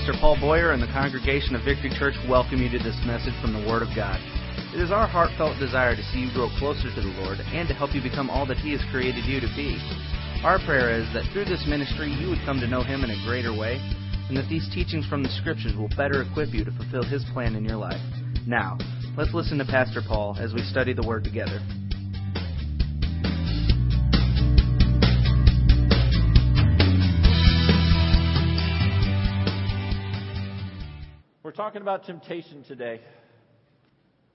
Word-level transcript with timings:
Pastor 0.00 0.16
Paul 0.18 0.40
Boyer 0.40 0.72
and 0.72 0.80
the 0.80 0.88
congregation 0.96 1.52
of 1.54 1.60
Victory 1.60 1.92
Church 1.92 2.16
welcome 2.26 2.56
you 2.56 2.72
to 2.72 2.80
this 2.80 2.96
message 3.04 3.36
from 3.44 3.52
the 3.52 3.68
Word 3.68 3.84
of 3.84 3.92
God. 3.92 4.16
It 4.72 4.80
is 4.80 4.90
our 4.90 5.06
heartfelt 5.06 5.60
desire 5.60 5.92
to 5.94 6.02
see 6.08 6.24
you 6.24 6.32
grow 6.32 6.48
closer 6.56 6.88
to 6.88 7.02
the 7.04 7.14
Lord 7.20 7.36
and 7.52 7.68
to 7.68 7.76
help 7.76 7.92
you 7.92 8.00
become 8.00 8.30
all 8.32 8.46
that 8.48 8.56
He 8.56 8.72
has 8.72 8.80
created 8.90 9.28
you 9.28 9.44
to 9.44 9.52
be. 9.52 9.76
Our 10.40 10.56
prayer 10.64 10.88
is 10.88 11.04
that 11.12 11.28
through 11.34 11.52
this 11.52 11.68
ministry 11.68 12.08
you 12.08 12.32
would 12.32 12.40
come 12.48 12.64
to 12.64 12.66
know 12.66 12.80
Him 12.80 13.04
in 13.04 13.12
a 13.12 13.24
greater 13.28 13.52
way, 13.52 13.76
and 14.32 14.36
that 14.40 14.48
these 14.48 14.64
teachings 14.72 15.04
from 15.04 15.22
the 15.22 15.36
Scriptures 15.36 15.76
will 15.76 15.92
better 15.92 16.24
equip 16.24 16.56
you 16.56 16.64
to 16.64 16.72
fulfill 16.80 17.04
His 17.04 17.20
plan 17.36 17.52
in 17.52 17.68
your 17.68 17.76
life. 17.76 18.00
Now, 18.48 18.80
let's 19.20 19.36
listen 19.36 19.60
to 19.60 19.68
Pastor 19.68 20.00
Paul 20.00 20.32
as 20.40 20.56
we 20.56 20.64
study 20.64 20.96
the 20.96 21.04
Word 21.04 21.24
together. 21.28 21.60
Talking 31.60 31.82
about 31.82 32.06
temptation 32.06 32.64
today. 32.64 33.02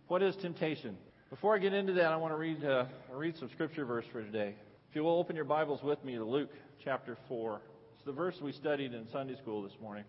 What 0.07 0.21
is 0.21 0.35
temptation? 0.35 0.95
Before 1.31 1.55
I 1.55 1.57
get 1.57 1.73
into 1.73 1.93
that, 1.93 2.11
I 2.11 2.17
want 2.17 2.34
to 2.34 2.38
read, 2.38 2.63
uh, 2.63 2.85
read 3.11 3.35
some 3.35 3.49
scripture 3.49 3.84
verse 3.84 4.05
for 4.11 4.21
today. 4.21 4.53
If 4.91 4.95
you 4.95 5.03
will 5.03 5.17
open 5.17 5.35
your 5.35 5.43
Bibles 5.43 5.81
with 5.81 6.05
me 6.05 6.13
to 6.17 6.23
Luke 6.23 6.51
chapter 6.84 7.17
4. 7.27 7.61
It's 7.95 8.05
the 8.05 8.11
verse 8.11 8.35
we 8.43 8.51
studied 8.51 8.93
in 8.93 9.07
Sunday 9.11 9.35
school 9.38 9.63
this 9.63 9.71
morning. 9.81 10.03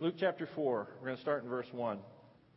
Luke 0.00 0.16
chapter 0.20 0.46
4. 0.54 0.88
We're 1.00 1.06
going 1.06 1.16
to 1.16 1.22
start 1.22 1.44
in 1.44 1.48
verse 1.48 1.68
1. 1.72 1.98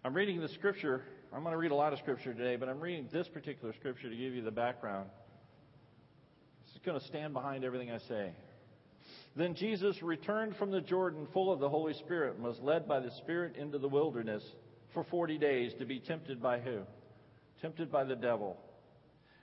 I'm 0.04 0.14
reading 0.14 0.42
the 0.42 0.50
scripture. 0.50 1.04
I'm 1.34 1.44
going 1.44 1.54
to 1.54 1.58
read 1.58 1.72
a 1.72 1.76
lot 1.76 1.94
of 1.94 2.00
scripture 2.00 2.34
today, 2.34 2.58
but 2.58 2.68
I'm 2.68 2.82
reading 2.82 3.08
this 3.14 3.30
particular 3.30 3.74
scripture 3.80 4.10
to 4.10 4.16
give 4.18 4.34
you 4.36 4.42
the 4.42 4.52
background. 4.52 5.08
It's 6.76 6.86
going 6.86 7.00
to 7.00 7.06
stand 7.06 7.32
behind 7.32 7.64
everything 7.64 7.90
I 7.90 8.00
say. 8.00 8.34
Then 9.38 9.54
Jesus 9.54 10.02
returned 10.02 10.56
from 10.56 10.72
the 10.72 10.82
Jordan 10.82 11.28
full 11.32 11.54
of 11.54 11.60
the 11.60 11.70
Holy 11.70 11.94
Spirit 11.94 12.36
and 12.36 12.44
was 12.44 12.60
led 12.60 12.88
by 12.88 13.00
the 13.00 13.12
Spirit 13.12 13.56
into 13.56 13.78
the 13.78 13.88
wilderness 13.88 14.44
for 14.96 15.04
40 15.04 15.38
days 15.38 15.74
to 15.78 15.86
be 15.86 16.00
tempted 16.00 16.42
by 16.42 16.60
who? 16.60 16.80
Tempted 17.62 17.92
by 17.92 18.04
the 18.04 18.16
devil. 18.16 18.58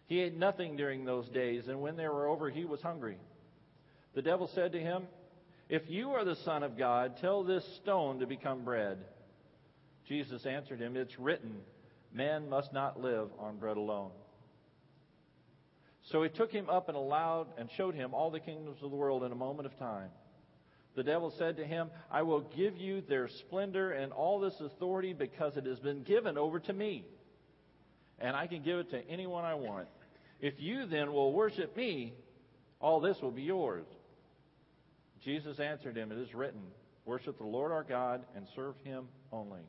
He 0.06 0.18
ate 0.18 0.36
nothing 0.36 0.76
during 0.76 1.04
those 1.04 1.28
days, 1.28 1.68
and 1.68 1.80
when 1.80 1.96
they 1.96 2.08
were 2.08 2.26
over, 2.26 2.50
he 2.50 2.64
was 2.64 2.82
hungry. 2.82 3.18
The 4.16 4.22
devil 4.22 4.50
said 4.52 4.72
to 4.72 4.80
him, 4.80 5.04
If 5.68 5.82
you 5.88 6.10
are 6.10 6.24
the 6.24 6.36
Son 6.44 6.64
of 6.64 6.76
God, 6.76 7.16
tell 7.20 7.44
this 7.44 7.64
stone 7.80 8.18
to 8.18 8.26
become 8.26 8.64
bread. 8.64 8.98
Jesus 10.08 10.44
answered 10.44 10.80
him, 10.80 10.96
It's 10.96 11.20
written, 11.20 11.54
Man 12.12 12.48
must 12.48 12.72
not 12.72 13.00
live 13.00 13.28
on 13.38 13.58
bread 13.58 13.76
alone. 13.76 14.10
So 16.10 16.22
he 16.22 16.28
took 16.28 16.52
him 16.52 16.68
up 16.68 16.88
and 16.88 16.96
allowed 16.96 17.46
and 17.56 17.70
showed 17.76 17.94
him 17.94 18.12
all 18.12 18.30
the 18.30 18.40
kingdoms 18.40 18.78
of 18.82 18.90
the 18.90 18.96
world 18.96 19.24
in 19.24 19.32
a 19.32 19.36
moment 19.36 19.66
of 19.66 19.78
time. 19.78 20.10
The 20.96 21.02
devil 21.02 21.32
said 21.38 21.56
to 21.56 21.64
him, 21.64 21.90
I 22.10 22.22
will 22.22 22.42
give 22.56 22.76
you 22.76 23.00
their 23.00 23.28
splendor 23.28 23.92
and 23.92 24.12
all 24.12 24.38
this 24.38 24.54
authority 24.60 25.12
because 25.12 25.56
it 25.56 25.66
has 25.66 25.80
been 25.80 26.02
given 26.02 26.38
over 26.38 26.60
to 26.60 26.72
me. 26.72 27.04
And 28.18 28.36
I 28.36 28.46
can 28.46 28.62
give 28.62 28.78
it 28.78 28.90
to 28.90 29.08
anyone 29.08 29.44
I 29.44 29.54
want. 29.54 29.88
If 30.40 30.54
you 30.58 30.86
then 30.86 31.12
will 31.12 31.32
worship 31.32 31.76
me, 31.76 32.12
all 32.80 33.00
this 33.00 33.16
will 33.20 33.32
be 33.32 33.42
yours. 33.42 33.86
Jesus 35.24 35.58
answered 35.58 35.96
him, 35.96 36.12
It 36.12 36.18
is 36.18 36.34
written, 36.34 36.60
Worship 37.06 37.38
the 37.38 37.44
Lord 37.44 37.72
our 37.72 37.82
God 37.82 38.24
and 38.36 38.46
serve 38.54 38.74
him 38.84 39.08
only. 39.32 39.62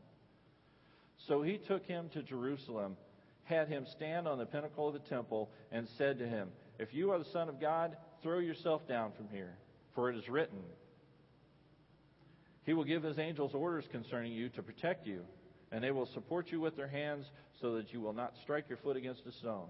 So 1.27 1.41
he 1.41 1.57
took 1.57 1.85
him 1.85 2.09
to 2.13 2.21
Jerusalem 2.21 2.97
had 3.45 3.67
him 3.67 3.85
stand 3.95 4.27
on 4.27 4.37
the 4.37 4.45
pinnacle 4.45 4.87
of 4.87 4.93
the 4.93 5.09
temple 5.09 5.49
and 5.71 5.87
said 5.97 6.19
to 6.19 6.27
him, 6.27 6.49
If 6.79 6.93
you 6.93 7.11
are 7.11 7.19
the 7.19 7.25
Son 7.31 7.47
of 7.47 7.61
God, 7.61 7.95
throw 8.21 8.39
yourself 8.39 8.87
down 8.87 9.11
from 9.15 9.29
here, 9.29 9.57
for 9.93 10.09
it 10.09 10.17
is 10.17 10.27
written, 10.27 10.59
He 12.63 12.73
will 12.73 12.83
give 12.83 13.03
His 13.03 13.19
angels 13.19 13.53
orders 13.53 13.85
concerning 13.91 14.33
you 14.33 14.49
to 14.49 14.63
protect 14.63 15.07
you, 15.07 15.21
and 15.71 15.83
they 15.83 15.91
will 15.91 16.07
support 16.07 16.51
you 16.51 16.59
with 16.59 16.75
their 16.75 16.87
hands 16.87 17.25
so 17.61 17.75
that 17.75 17.93
you 17.93 18.01
will 18.01 18.13
not 18.13 18.33
strike 18.41 18.67
your 18.67 18.79
foot 18.79 18.97
against 18.97 19.25
a 19.27 19.31
stone. 19.31 19.69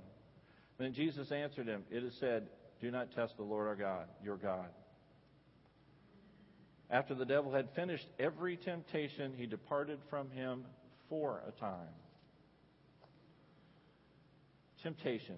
Then 0.77 0.93
Jesus 0.93 1.31
answered 1.31 1.67
him, 1.67 1.83
It 1.91 2.03
is 2.03 2.13
said, 2.19 2.47
Do 2.81 2.91
not 2.91 3.11
test 3.13 3.37
the 3.37 3.43
Lord 3.43 3.67
our 3.67 3.75
God, 3.75 4.07
your 4.23 4.37
God. 4.37 4.67
After 6.89 7.13
the 7.13 7.25
devil 7.25 7.51
had 7.51 7.69
finished 7.75 8.07
every 8.19 8.57
temptation, 8.57 9.33
he 9.35 9.47
departed 9.47 9.99
from 10.09 10.29
him 10.29 10.65
for 11.09 11.41
a 11.47 11.59
time 11.59 11.89
temptation. 14.85 15.37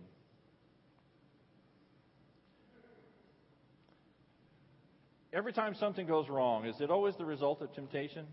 Every 5.32 5.54
time 5.54 5.74
something 5.74 6.06
goes 6.06 6.28
wrong, 6.28 6.66
is 6.66 6.82
it 6.82 6.90
always 6.92 7.16
the 7.16 7.24
result 7.24 7.62
of 7.62 7.74
temptation? 7.74 8.26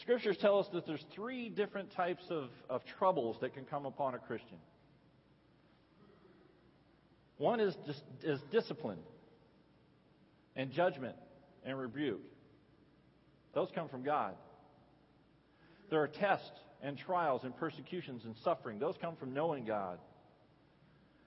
Scriptures 0.00 0.36
tell 0.40 0.60
us 0.60 0.68
that 0.72 0.86
there's 0.86 1.04
three 1.12 1.48
different 1.48 1.90
types 1.90 2.22
of, 2.30 2.50
of 2.70 2.82
troubles 2.98 3.36
that 3.40 3.52
can 3.52 3.64
come 3.64 3.84
upon 3.84 4.14
a 4.14 4.18
Christian. 4.18 4.58
One 7.36 7.58
is, 7.58 7.74
is 8.22 8.38
discipline 8.52 9.00
and 10.54 10.70
judgment 10.70 11.16
and 11.64 11.76
rebuke. 11.76 12.22
Those 13.54 13.70
come 13.74 13.88
from 13.88 14.04
God. 14.04 14.34
There 15.92 16.00
are 16.00 16.08
tests 16.08 16.58
and 16.80 16.96
trials 16.96 17.44
and 17.44 17.54
persecutions 17.54 18.24
and 18.24 18.34
suffering. 18.42 18.78
Those 18.78 18.94
come 18.98 19.14
from 19.14 19.34
knowing 19.34 19.66
God. 19.66 19.98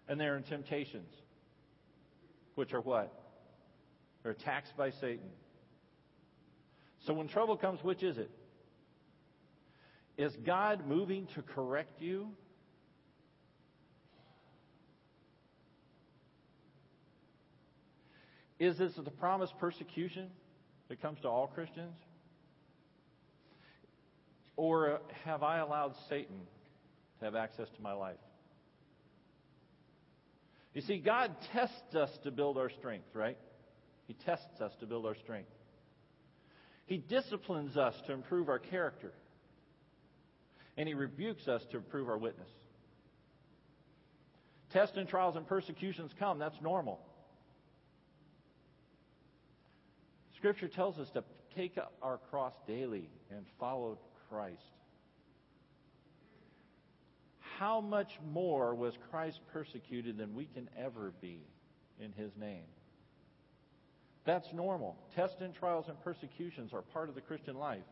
And 0.08 0.20
there 0.20 0.36
are 0.36 0.40
temptations, 0.42 1.14
which 2.56 2.74
are 2.74 2.82
what? 2.82 3.14
They're 4.24 4.32
attacks 4.32 4.70
by 4.76 4.90
Satan. 4.90 5.30
So 7.06 7.14
when 7.14 7.28
trouble 7.28 7.58
comes, 7.58 7.84
which 7.84 8.02
is 8.02 8.18
it? 8.18 8.32
Is 10.18 10.36
God 10.44 10.88
moving 10.88 11.28
to 11.36 11.44
correct 11.44 12.02
you? 12.02 12.30
Is 18.58 18.80
this 18.80 18.94
the 18.96 19.12
promised 19.12 19.60
persecution 19.60 20.32
that 20.90 21.04
comes 21.04 21.22
to 21.22 21.28
all 21.28 21.46
Christians? 21.46 21.94
Or 24.58 25.00
have 25.26 25.44
I 25.44 25.60
allowed 25.60 25.96
Satan 26.10 26.42
to 27.20 27.26
have 27.26 27.36
access 27.36 27.68
to 27.76 27.82
my 27.82 27.94
life? 27.94 28.18
You 30.74 30.82
see, 30.82 30.98
God 30.98 31.36
tests 31.54 31.96
us 31.96 32.10
to 32.24 32.32
build 32.32 32.58
our 32.58 32.70
strength, 32.70 33.08
right? 33.14 33.38
He 34.08 34.14
tests 34.26 34.62
us 34.62 34.72
to 34.82 34.86
build 34.86 35.06
our 35.06 35.16
strength. 35.16 35.50
He 36.86 36.98
disciplines 36.98 37.78
us 37.78 37.96
to 38.08 38.14
improve 38.14 38.50
our 38.50 38.60
character. 38.60 39.12
And 40.78 40.88
He 40.88 40.94
rebukes 40.94 41.48
us 41.48 41.64
to 41.72 41.78
improve 41.78 42.10
our 42.10 42.18
witness. 42.18 42.50
Tests 44.72 44.98
and 44.98 45.08
trials 45.08 45.38
and 45.38 45.48
persecutions 45.48 46.12
come. 46.20 46.38
That's 46.38 46.62
normal. 46.62 47.00
Scripture 50.38 50.68
tells 50.68 51.00
us 51.00 51.08
to 51.14 51.24
take 51.56 51.78
up 51.78 51.94
our 52.02 52.18
cross 52.30 52.54
daily 52.68 53.10
and 53.32 53.46
follow 53.60 53.98
Christ. 54.30 54.62
How 57.58 57.80
much 57.80 58.12
more 58.34 58.76
was 58.76 58.94
Christ 59.10 59.40
persecuted 59.54 60.18
than 60.18 60.36
we 60.36 60.46
can 60.46 60.70
ever 60.78 61.14
be 61.22 61.40
in 62.00 62.12
his 62.12 62.32
name? 62.38 62.66
That's 64.26 64.52
normal. 64.54 64.98
Tests 65.16 65.42
and 65.42 65.54
trials 65.54 65.86
and 65.88 66.02
persecutions 66.04 66.74
are 66.74 66.82
part 66.82 67.10
of 67.10 67.16
the 67.16 67.22
Christian 67.22 67.56
life. 67.56 67.84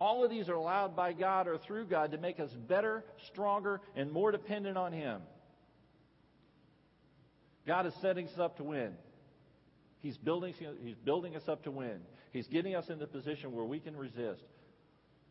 All 0.00 0.24
of 0.24 0.30
these 0.30 0.48
are 0.48 0.54
allowed 0.54 0.96
by 0.96 1.12
God 1.12 1.46
or 1.48 1.58
through 1.58 1.86
God 1.86 2.12
to 2.12 2.18
make 2.18 2.40
us 2.40 2.50
better, 2.50 3.04
stronger, 3.26 3.80
and 3.94 4.10
more 4.10 4.30
dependent 4.30 4.76
on 4.76 4.92
Him. 4.92 5.22
God 7.66 7.86
is 7.86 7.94
setting 8.00 8.26
us 8.26 8.38
up 8.38 8.58
to 8.58 8.64
win. 8.64 8.92
He's 10.00 10.16
building, 10.16 10.54
he's 10.84 10.96
building 10.96 11.34
us 11.34 11.48
up 11.48 11.64
to 11.64 11.70
win. 11.70 12.00
He's 12.36 12.48
getting 12.48 12.74
us 12.74 12.90
in 12.90 12.98
the 12.98 13.06
position 13.06 13.52
where 13.52 13.64
we 13.64 13.80
can 13.80 13.96
resist. 13.96 14.44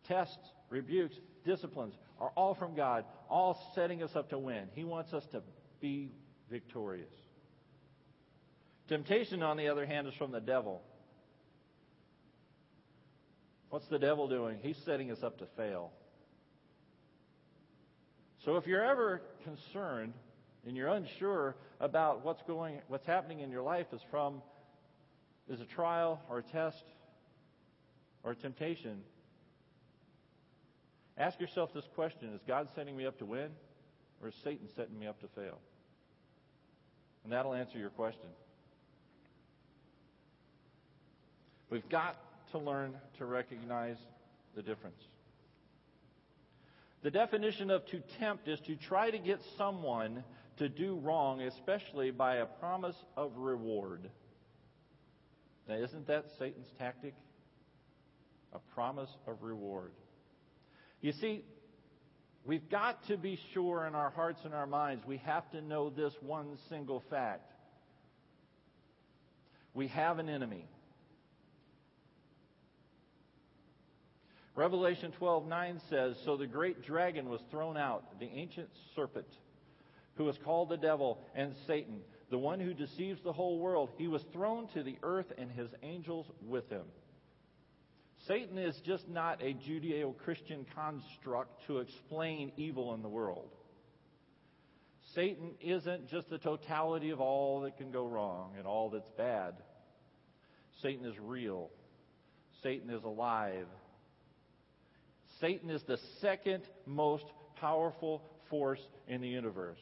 Tests, 0.07 0.39
rebukes, 0.71 1.15
disciplines 1.45 1.93
are 2.19 2.31
all 2.35 2.55
from 2.55 2.75
God, 2.75 3.05
all 3.29 3.71
setting 3.75 4.01
us 4.01 4.15
up 4.15 4.31
to 4.31 4.39
win. 4.39 4.69
He 4.73 4.83
wants 4.83 5.13
us 5.13 5.23
to 5.31 5.43
be 5.79 6.11
victorious. 6.49 7.13
Temptation, 8.87 9.43
on 9.43 9.55
the 9.55 9.67
other 9.67 9.85
hand, 9.85 10.07
is 10.07 10.15
from 10.15 10.31
the 10.31 10.39
devil. 10.39 10.81
What's 13.69 13.87
the 13.87 13.99
devil 13.99 14.27
doing? 14.27 14.57
He's 14.63 14.77
setting 14.83 15.11
us 15.11 15.21
up 15.21 15.37
to 15.37 15.45
fail. 15.55 15.91
So 18.45 18.57
if 18.57 18.65
you're 18.65 18.83
ever 18.83 19.21
concerned 19.43 20.13
and 20.65 20.75
you're 20.75 20.89
unsure 20.89 21.55
about 21.79 22.25
what's 22.25 22.41
going 22.47 22.81
what's 22.87 23.05
happening 23.05 23.41
in 23.41 23.51
your 23.51 23.61
life 23.61 23.85
is 23.93 24.01
from 24.09 24.41
is 25.49 25.61
a 25.61 25.65
trial 25.65 26.21
or 26.29 26.39
a 26.39 26.43
test 26.43 26.83
or 28.23 28.31
a 28.31 28.35
temptation, 28.35 29.01
ask 31.17 31.39
yourself 31.39 31.73
this 31.73 31.87
question 31.95 32.33
Is 32.33 32.41
God 32.47 32.67
setting 32.75 32.95
me 32.95 33.05
up 33.05 33.19
to 33.19 33.25
win, 33.25 33.49
or 34.21 34.29
is 34.29 34.35
Satan 34.43 34.67
setting 34.75 34.97
me 34.97 35.07
up 35.07 35.19
to 35.21 35.27
fail? 35.29 35.59
And 37.23 37.33
that'll 37.33 37.53
answer 37.53 37.77
your 37.77 37.89
question. 37.89 38.29
We've 41.69 41.87
got 41.89 42.15
to 42.51 42.59
learn 42.59 42.93
to 43.17 43.25
recognize 43.25 43.97
the 44.55 44.61
difference. 44.61 45.01
The 47.01 47.11
definition 47.11 47.69
of 47.69 47.85
to 47.87 48.01
tempt 48.19 48.47
is 48.47 48.59
to 48.61 48.75
try 48.75 49.11
to 49.11 49.17
get 49.17 49.39
someone 49.57 50.23
to 50.57 50.69
do 50.69 50.95
wrong, 51.03 51.41
especially 51.41 52.11
by 52.11 52.37
a 52.37 52.45
promise 52.45 52.95
of 53.17 53.31
reward. 53.37 54.09
Now, 55.67 55.75
isn't 55.75 56.07
that 56.07 56.25
Satan's 56.37 56.71
tactic? 56.77 57.13
A 58.53 58.59
promise 58.73 59.09
of 59.27 59.41
reward. 59.41 59.91
You 61.01 61.11
see, 61.11 61.43
we've 62.45 62.69
got 62.69 63.05
to 63.07 63.17
be 63.17 63.39
sure 63.53 63.85
in 63.85 63.95
our 63.95 64.11
hearts 64.11 64.39
and 64.45 64.53
our 64.53 64.67
minds, 64.67 65.03
we 65.05 65.17
have 65.17 65.49
to 65.51 65.61
know 65.61 65.89
this 65.89 66.13
one 66.21 66.57
single 66.69 67.03
fact. 67.09 67.51
We 69.73 69.87
have 69.87 70.19
an 70.19 70.29
enemy. 70.29 70.67
Revelation 74.55 75.11
12:9 75.19 75.79
says, 75.89 76.17
"So 76.23 76.37
the 76.37 76.47
great 76.47 76.81
dragon 76.83 77.27
was 77.29 77.41
thrown 77.51 77.75
out, 77.75 78.19
the 78.19 78.29
ancient 78.29 78.69
serpent, 78.95 79.27
who 80.15 80.29
is 80.29 80.37
called 80.37 80.69
the 80.69 80.77
devil 80.77 81.21
and 81.33 81.53
Satan, 81.67 82.01
the 82.29 82.37
one 82.37 82.59
who 82.59 82.73
deceives 82.73 83.21
the 83.23 83.33
whole 83.33 83.59
world. 83.59 83.91
He 83.97 84.07
was 84.07 84.23
thrown 84.33 84.67
to 84.69 84.83
the 84.83 84.97
earth 85.03 85.31
and 85.37 85.51
his 85.51 85.69
angels 85.83 86.25
with 86.41 86.67
him." 86.69 86.85
Satan 88.27 88.57
is 88.57 88.79
just 88.81 89.07
not 89.07 89.41
a 89.41 89.53
Judeo-Christian 89.53 90.65
construct 90.73 91.65
to 91.67 91.79
explain 91.79 92.51
evil 92.57 92.93
in 92.93 93.03
the 93.03 93.09
world. 93.09 93.51
Satan 95.13 95.55
isn't 95.61 96.07
just 96.07 96.29
the 96.29 96.39
totality 96.39 97.11
of 97.11 97.21
all 97.21 97.61
that 97.61 97.77
can 97.77 97.91
go 97.91 98.07
wrong 98.07 98.55
and 98.57 98.65
all 98.65 98.89
that's 98.89 99.11
bad. 99.11 99.53
Satan 100.81 101.05
is 101.05 101.17
real. 101.19 101.69
Satan 102.63 102.89
is 102.89 103.03
alive. 103.03 103.67
Satan 105.39 105.69
is 105.69 105.83
the 105.83 105.99
second 106.21 106.63
most 106.85 107.25
powerful 107.57 108.23
force 108.49 108.81
in 109.07 109.21
the 109.21 109.27
universe. 109.27 109.79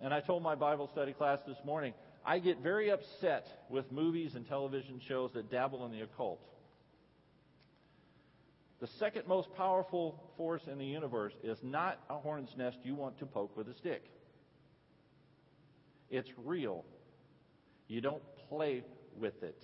And 0.00 0.14
I 0.14 0.20
told 0.20 0.42
my 0.42 0.54
Bible 0.54 0.88
study 0.92 1.12
class 1.12 1.40
this 1.46 1.56
morning, 1.64 1.92
I 2.24 2.38
get 2.38 2.60
very 2.62 2.90
upset 2.90 3.46
with 3.68 3.90
movies 3.90 4.34
and 4.34 4.46
television 4.46 5.00
shows 5.06 5.32
that 5.34 5.50
dabble 5.50 5.84
in 5.86 5.92
the 5.92 6.02
occult. 6.02 6.40
The 8.80 8.86
second 8.98 9.26
most 9.26 9.48
powerful 9.56 10.22
force 10.36 10.62
in 10.70 10.78
the 10.78 10.86
universe 10.86 11.32
is 11.42 11.58
not 11.62 11.98
a 12.08 12.18
hornet's 12.18 12.56
nest 12.56 12.76
you 12.84 12.94
want 12.94 13.18
to 13.18 13.26
poke 13.26 13.56
with 13.56 13.68
a 13.68 13.74
stick. 13.74 14.04
It's 16.10 16.28
real. 16.44 16.84
You 17.88 18.00
don't 18.00 18.22
play 18.48 18.84
with 19.18 19.42
it. 19.42 19.60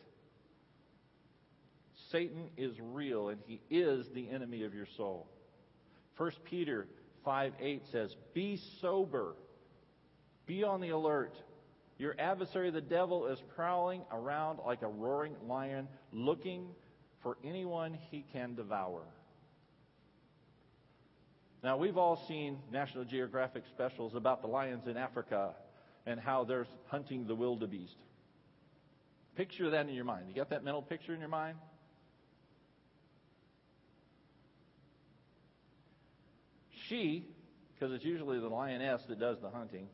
Satan 2.11 2.51
is 2.57 2.73
real 2.81 3.29
and 3.29 3.41
he 3.47 3.61
is 3.71 4.07
the 4.15 4.31
enemy 4.31 4.65
of 4.65 4.75
your 4.75 4.87
soul. 4.97 5.29
1 6.17 6.33
Peter 6.45 6.87
5 7.25 7.53
8 7.61 7.83
says, 7.91 8.17
Be 8.35 8.61
sober, 8.81 9.35
be 10.47 10.65
on 10.65 10.81
the 10.81 10.91
alert. 10.91 11.35
Your 11.99 12.15
adversary, 12.19 12.71
the 12.71 12.81
devil, 12.81 13.27
is 13.27 13.39
prowling 13.55 14.03
around 14.11 14.59
like 14.67 14.83
a 14.83 14.89
roaring 14.89 15.35
lion, 15.47 15.89
looking 16.13 16.69
for 17.23 17.39
anyone 17.45 17.97
he 18.11 18.25
can 18.33 18.55
devour. 18.55 19.03
Now, 21.63 21.79
we've 21.79 21.97
all 21.97 22.23
seen 22.29 22.59
National 22.71 23.05
Geographic 23.05 23.63
specials 23.75 24.15
about 24.15 24.43
the 24.43 24.49
lions 24.49 24.87
in 24.87 24.99
Africa 24.99 25.55
and 26.05 26.21
how 26.21 26.45
they're 26.45 26.67
hunting 26.89 27.27
the 27.27 27.35
wildebeest. 27.35 27.97
Picture 29.37 29.71
that 29.71 29.89
in 29.89 29.95
your 29.95 30.05
mind. 30.05 30.27
You 30.29 30.35
got 30.35 30.51
that 30.51 30.63
mental 30.63 30.83
picture 30.83 31.15
in 31.15 31.21
your 31.21 31.31
mind? 31.31 31.57
She, 36.89 37.27
because 37.73 37.95
it's 37.95 38.05
usually 38.05 38.39
the 38.39 38.49
lioness 38.49 39.03
that 39.09 39.19
does 39.19 39.39
the 39.41 39.49
hunting, 39.49 39.89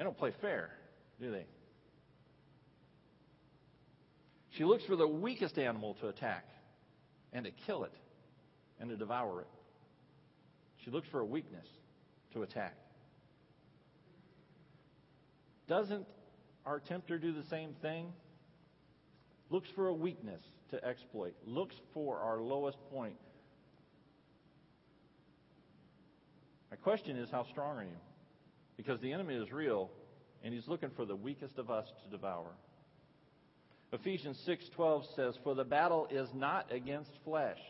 they 0.00 0.04
don't 0.04 0.16
play 0.16 0.32
fair, 0.40 0.70
do 1.20 1.30
they? 1.30 1.44
She 4.56 4.64
looks 4.64 4.82
for 4.84 4.96
the 4.96 5.06
weakest 5.06 5.58
animal 5.58 5.94
to 6.00 6.08
attack 6.08 6.46
and 7.34 7.44
to 7.44 7.50
kill 7.66 7.84
it 7.84 7.92
and 8.80 8.88
to 8.88 8.96
devour 8.96 9.42
it. 9.42 9.46
She 10.86 10.90
looks 10.90 11.06
for 11.10 11.20
a 11.20 11.24
weakness 11.26 11.66
to 12.32 12.42
attack. 12.42 12.78
Doesn't 15.68 16.06
our 16.64 16.80
tempter 16.80 17.18
do 17.18 17.34
the 17.34 17.44
same 17.50 17.74
thing? 17.82 18.10
Looks 19.50 19.68
for 19.74 19.88
a 19.88 19.94
weakness 19.94 20.40
to 20.70 20.82
exploit, 20.82 21.34
looks 21.44 21.74
for 21.92 22.20
our 22.20 22.40
lowest 22.40 22.78
point 22.90 23.16
My 26.70 26.76
question 26.76 27.16
is, 27.16 27.28
how 27.30 27.44
strong 27.50 27.76
are 27.78 27.82
you? 27.82 28.09
Because 28.80 28.98
the 29.02 29.12
enemy 29.12 29.34
is 29.34 29.52
real, 29.52 29.90
and 30.42 30.54
he's 30.54 30.66
looking 30.66 30.88
for 30.96 31.04
the 31.04 31.14
weakest 31.14 31.58
of 31.58 31.70
us 31.70 31.86
to 32.02 32.10
devour. 32.10 32.50
Ephesians 33.92 34.38
6:12 34.46 35.04
says, 35.14 35.36
"For 35.44 35.54
the 35.54 35.66
battle 35.66 36.06
is 36.06 36.32
not 36.32 36.72
against 36.72 37.14
flesh 37.18 37.60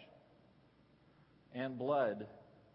and 1.53 1.77
blood, 1.77 2.29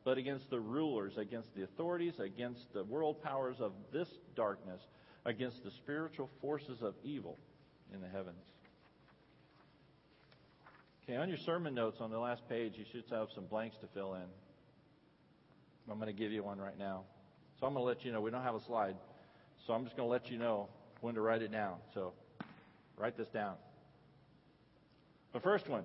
but 0.03 0.17
against 0.17 0.49
the 0.49 0.59
rulers, 0.59 1.17
against 1.17 1.55
the 1.55 1.63
authorities, 1.63 2.19
against 2.19 2.73
the 2.73 2.83
world 2.83 3.21
powers 3.21 3.61
of 3.61 3.71
this 3.91 4.09
darkness, 4.35 4.85
against 5.23 5.63
the 5.63 5.71
spiritual 5.71 6.27
forces 6.41 6.81
of 6.81 6.93
evil 7.03 7.39
in 7.93 8.01
the 8.01 8.09
heavens." 8.09 8.43
Okay, 11.03 11.15
on 11.15 11.29
your 11.29 11.37
sermon 11.37 11.73
notes 11.73 12.01
on 12.01 12.11
the 12.11 12.19
last 12.19 12.45
page, 12.49 12.77
you 12.77 12.83
should 12.83 13.09
have 13.11 13.31
some 13.31 13.45
blanks 13.45 13.77
to 13.77 13.87
fill 13.87 14.15
in. 14.15 14.29
I'm 15.89 15.99
going 15.99 16.07
to 16.07 16.13
give 16.13 16.33
you 16.33 16.43
one 16.43 16.59
right 16.59 16.77
now. 16.77 17.05
So 17.59 17.67
I'm 17.67 17.73
going 17.73 17.83
to 17.83 17.87
let 17.87 18.05
you 18.05 18.11
know. 18.11 18.21
We 18.21 18.31
don't 18.31 18.43
have 18.43 18.55
a 18.55 18.63
slide. 18.63 18.95
So 19.65 19.73
I'm 19.73 19.83
just 19.83 19.95
going 19.95 20.07
to 20.07 20.11
let 20.11 20.29
you 20.29 20.37
know 20.37 20.67
when 21.01 21.15
to 21.15 21.21
write 21.21 21.41
it 21.41 21.51
down. 21.51 21.77
So 21.93 22.13
write 22.97 23.17
this 23.17 23.27
down. 23.29 23.55
The 25.33 25.39
first 25.39 25.67
one, 25.67 25.83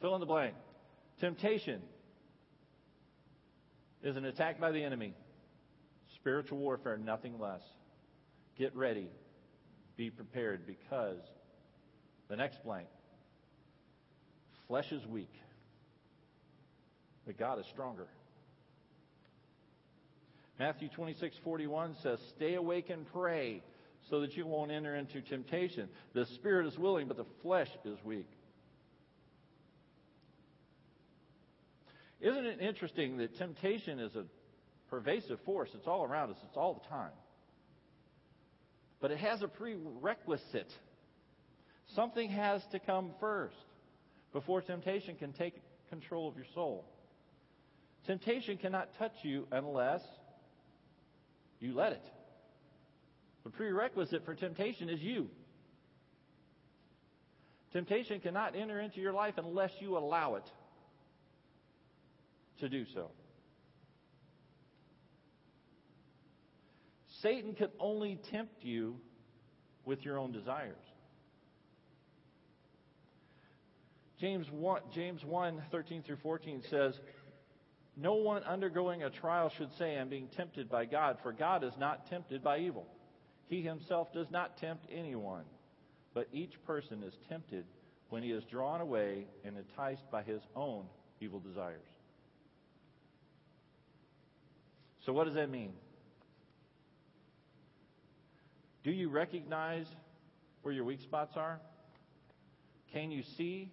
fill 0.00 0.14
in 0.14 0.20
the 0.20 0.26
blank. 0.26 0.54
Temptation 1.20 1.80
is 4.02 4.16
an 4.16 4.24
attack 4.24 4.60
by 4.60 4.70
the 4.72 4.82
enemy. 4.82 5.14
Spiritual 6.16 6.58
warfare, 6.58 6.98
nothing 6.98 7.38
less. 7.38 7.62
Get 8.58 8.74
ready. 8.76 9.08
Be 9.96 10.10
prepared 10.10 10.66
because 10.66 11.20
the 12.28 12.36
next 12.36 12.62
blank. 12.64 12.88
Flesh 14.68 14.90
is 14.92 15.06
weak, 15.06 15.32
but 17.26 17.36
God 17.38 17.58
is 17.58 17.66
stronger. 17.66 18.06
Matthew 20.62 20.90
26:41 20.90 21.96
says, 22.02 22.20
"Stay 22.36 22.54
awake 22.54 22.88
and 22.88 23.04
pray 23.08 23.64
so 24.08 24.20
that 24.20 24.36
you 24.36 24.46
won't 24.46 24.70
enter 24.70 24.94
into 24.94 25.20
temptation. 25.20 25.88
The 26.12 26.24
spirit 26.24 26.66
is 26.68 26.78
willing, 26.78 27.08
but 27.08 27.16
the 27.16 27.24
flesh 27.42 27.68
is 27.84 28.00
weak." 28.04 28.30
Isn't 32.20 32.46
it 32.46 32.60
interesting 32.60 33.16
that 33.16 33.34
temptation 33.34 33.98
is 33.98 34.14
a 34.14 34.24
pervasive 34.86 35.40
force? 35.40 35.74
It's 35.74 35.88
all 35.88 36.04
around 36.04 36.30
us, 36.30 36.40
it's 36.44 36.56
all 36.56 36.74
the 36.74 36.88
time. 36.88 37.16
But 39.00 39.10
it 39.10 39.18
has 39.18 39.42
a 39.42 39.48
prerequisite. 39.48 40.72
Something 41.86 42.30
has 42.30 42.64
to 42.68 42.78
come 42.78 43.12
first 43.18 43.66
before 44.32 44.62
temptation 44.62 45.16
can 45.16 45.32
take 45.32 45.60
control 45.88 46.28
of 46.28 46.36
your 46.36 46.46
soul. 46.54 46.84
Temptation 48.04 48.58
cannot 48.58 48.94
touch 48.94 49.24
you 49.24 49.48
unless 49.50 50.02
you 51.62 51.74
let 51.74 51.92
it. 51.92 52.04
The 53.44 53.50
prerequisite 53.50 54.24
for 54.24 54.34
temptation 54.34 54.88
is 54.88 55.00
you. 55.00 55.28
Temptation 57.72 58.20
cannot 58.20 58.54
enter 58.54 58.80
into 58.80 59.00
your 59.00 59.12
life 59.12 59.34
unless 59.38 59.70
you 59.80 59.96
allow 59.96 60.34
it 60.34 60.44
to 62.60 62.68
do 62.68 62.84
so. 62.94 63.10
Satan 67.22 67.54
can 67.54 67.68
only 67.78 68.18
tempt 68.30 68.62
you 68.62 68.96
with 69.84 70.04
your 70.04 70.18
own 70.18 70.32
desires. 70.32 70.76
James 74.20 74.46
1, 74.50 74.82
James 74.94 75.24
1 75.24 75.62
13 75.70 76.02
through 76.02 76.16
14 76.22 76.62
says, 76.70 76.94
no 77.96 78.14
one 78.14 78.42
undergoing 78.44 79.02
a 79.02 79.10
trial 79.10 79.50
should 79.50 79.72
say, 79.76 79.98
I'm 79.98 80.08
being 80.08 80.28
tempted 80.28 80.70
by 80.70 80.86
God, 80.86 81.18
for 81.22 81.32
God 81.32 81.62
is 81.62 81.74
not 81.78 82.08
tempted 82.08 82.42
by 82.42 82.58
evil. 82.58 82.86
He 83.48 83.60
himself 83.60 84.12
does 84.12 84.30
not 84.30 84.56
tempt 84.56 84.86
anyone, 84.90 85.44
but 86.14 86.28
each 86.32 86.54
person 86.66 87.02
is 87.02 87.12
tempted 87.28 87.64
when 88.08 88.22
he 88.22 88.30
is 88.30 88.44
drawn 88.44 88.80
away 88.80 89.26
and 89.44 89.56
enticed 89.56 90.10
by 90.10 90.22
his 90.22 90.40
own 90.56 90.84
evil 91.20 91.40
desires. 91.40 91.86
So, 95.04 95.12
what 95.12 95.24
does 95.24 95.34
that 95.34 95.50
mean? 95.50 95.72
Do 98.84 98.90
you 98.90 99.10
recognize 99.10 99.86
where 100.62 100.72
your 100.72 100.84
weak 100.84 101.00
spots 101.00 101.36
are? 101.36 101.60
Can 102.92 103.10
you 103.10 103.22
see 103.36 103.70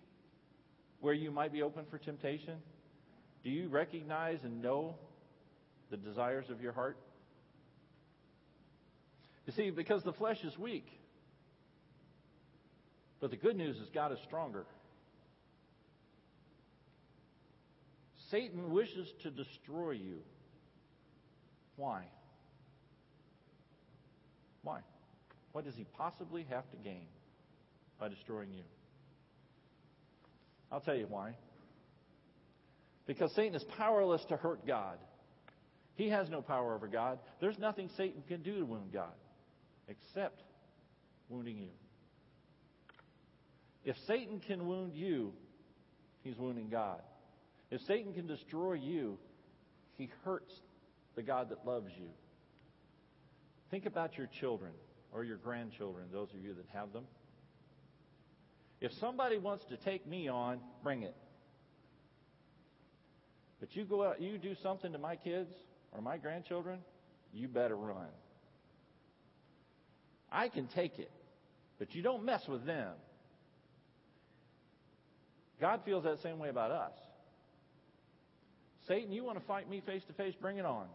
where 0.99 1.13
you 1.13 1.31
might 1.31 1.51
be 1.51 1.61
open 1.61 1.85
for 1.89 1.97
temptation? 1.97 2.55
Do 3.43 3.49
you 3.49 3.69
recognize 3.69 4.39
and 4.43 4.61
know 4.61 4.95
the 5.89 5.97
desires 5.97 6.49
of 6.49 6.61
your 6.61 6.73
heart? 6.73 6.97
You 9.45 9.53
see, 9.53 9.69
because 9.71 10.03
the 10.03 10.13
flesh 10.13 10.43
is 10.43 10.57
weak. 10.57 10.87
But 13.19 13.31
the 13.31 13.37
good 13.37 13.55
news 13.55 13.77
is 13.77 13.89
God 13.93 14.11
is 14.11 14.19
stronger. 14.25 14.65
Satan 18.29 18.71
wishes 18.71 19.07
to 19.23 19.31
destroy 19.31 19.91
you. 19.91 20.19
Why? 21.77 22.03
Why? 24.61 24.81
What 25.51 25.65
does 25.65 25.75
he 25.75 25.85
possibly 25.97 26.45
have 26.49 26.69
to 26.71 26.77
gain 26.77 27.07
by 27.99 28.09
destroying 28.09 28.53
you? 28.53 28.63
I'll 30.71 30.81
tell 30.81 30.95
you 30.95 31.07
why. 31.09 31.33
Because 33.09 33.33
Satan 33.33 33.55
is 33.55 33.63
powerless 33.75 34.23
to 34.29 34.37
hurt 34.37 34.67
God. 34.67 34.99
He 35.95 36.09
has 36.09 36.29
no 36.29 36.43
power 36.43 36.75
over 36.75 36.87
God. 36.87 37.17
There's 37.41 37.57
nothing 37.57 37.89
Satan 37.97 38.21
can 38.27 38.43
do 38.43 38.59
to 38.59 38.65
wound 38.65 38.93
God 38.93 39.15
except 39.87 40.43
wounding 41.27 41.57
you. 41.57 41.69
If 43.83 43.95
Satan 44.05 44.39
can 44.39 44.67
wound 44.67 44.93
you, 44.93 45.33
he's 46.21 46.37
wounding 46.37 46.69
God. 46.69 47.01
If 47.71 47.81
Satan 47.87 48.13
can 48.13 48.27
destroy 48.27 48.73
you, 48.73 49.17
he 49.97 50.11
hurts 50.23 50.53
the 51.15 51.23
God 51.23 51.49
that 51.49 51.65
loves 51.65 51.89
you. 51.97 52.09
Think 53.71 53.87
about 53.87 54.19
your 54.19 54.29
children 54.39 54.73
or 55.11 55.23
your 55.23 55.37
grandchildren, 55.37 56.09
those 56.13 56.29
of 56.31 56.43
you 56.43 56.53
that 56.53 56.67
have 56.73 56.93
them. 56.93 57.05
If 58.81 58.91
somebody 58.99 59.39
wants 59.39 59.65
to 59.69 59.77
take 59.77 60.05
me 60.05 60.27
on, 60.27 60.59
bring 60.83 61.01
it. 61.01 61.15
But 63.59 63.75
you 63.75 63.83
go 63.83 64.03
out, 64.03 64.21
you 64.21 64.37
do 64.37 64.55
something 64.61 64.91
to 64.93 64.97
my 64.97 65.15
kids 65.15 65.51
or 65.91 66.01
my 66.01 66.17
grandchildren, 66.17 66.79
you 67.33 67.47
better 67.47 67.75
run. 67.75 68.07
I 70.31 70.49
can 70.49 70.67
take 70.67 70.99
it, 70.99 71.11
but 71.77 71.93
you 71.93 72.01
don't 72.01 72.23
mess 72.23 72.47
with 72.47 72.65
them. 72.65 72.93
God 75.59 75.81
feels 75.83 76.03
that 76.05 76.21
same 76.21 76.39
way 76.39 76.49
about 76.49 76.71
us. 76.71 76.93
Satan, 78.87 79.11
you 79.11 79.23
want 79.23 79.39
to 79.39 79.45
fight 79.45 79.69
me 79.69 79.81
face 79.85 80.03
to 80.07 80.13
face? 80.13 80.33
Bring 80.39 80.57
it 80.57 80.65
on. 80.65 80.85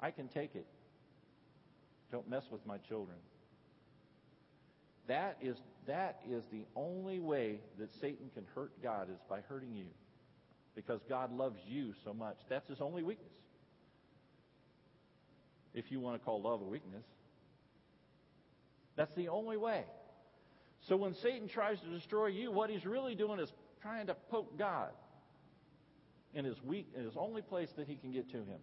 I 0.00 0.10
can 0.10 0.28
take 0.28 0.54
it. 0.54 0.66
Don't 2.12 2.28
mess 2.28 2.44
with 2.50 2.64
my 2.66 2.78
children. 2.78 3.16
That 5.08 5.38
is, 5.40 5.56
that 5.86 6.20
is 6.28 6.44
the 6.52 6.64
only 6.76 7.18
way 7.18 7.60
that 7.78 7.88
Satan 8.00 8.30
can 8.34 8.44
hurt 8.54 8.70
God 8.82 9.08
is 9.10 9.18
by 9.28 9.40
hurting 9.48 9.74
you. 9.74 9.86
Because 10.74 11.00
God 11.08 11.32
loves 11.32 11.58
you 11.66 11.92
so 12.04 12.14
much. 12.14 12.36
That's 12.48 12.68
his 12.68 12.80
only 12.80 13.02
weakness. 13.02 13.32
If 15.74 15.90
you 15.90 16.00
want 16.00 16.20
to 16.20 16.24
call 16.24 16.42
love 16.42 16.60
a 16.60 16.64
weakness. 16.64 17.04
That's 18.96 19.14
the 19.14 19.28
only 19.28 19.56
way. 19.56 19.84
So 20.88 20.96
when 20.96 21.14
Satan 21.14 21.48
tries 21.48 21.80
to 21.80 21.86
destroy 21.86 22.28
you, 22.28 22.50
what 22.50 22.70
he's 22.70 22.84
really 22.84 23.14
doing 23.14 23.40
is 23.40 23.52
trying 23.82 24.06
to 24.08 24.14
poke 24.30 24.58
God 24.58 24.90
in 26.34 26.44
his 26.44 26.56
weak 26.62 26.88
in 26.96 27.04
his 27.04 27.14
only 27.16 27.42
place 27.42 27.68
that 27.76 27.88
he 27.88 27.96
can 27.96 28.12
get 28.12 28.30
to 28.30 28.38
him. 28.38 28.60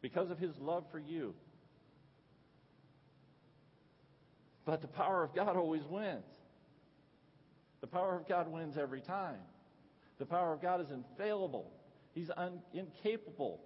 Because 0.00 0.30
of 0.30 0.38
his 0.38 0.56
love 0.58 0.84
for 0.90 0.98
you. 0.98 1.34
But 4.64 4.80
the 4.80 4.88
power 4.88 5.22
of 5.22 5.34
God 5.34 5.56
always 5.56 5.82
wins. 5.88 6.24
The 7.80 7.86
power 7.86 8.16
of 8.16 8.28
God 8.28 8.48
wins 8.48 8.76
every 8.78 9.00
time. 9.00 9.40
The 10.22 10.26
power 10.26 10.52
of 10.52 10.62
God 10.62 10.80
is 10.80 10.86
infallible. 10.92 11.68
He's 12.14 12.30
un- 12.36 12.60
incapable 12.72 13.60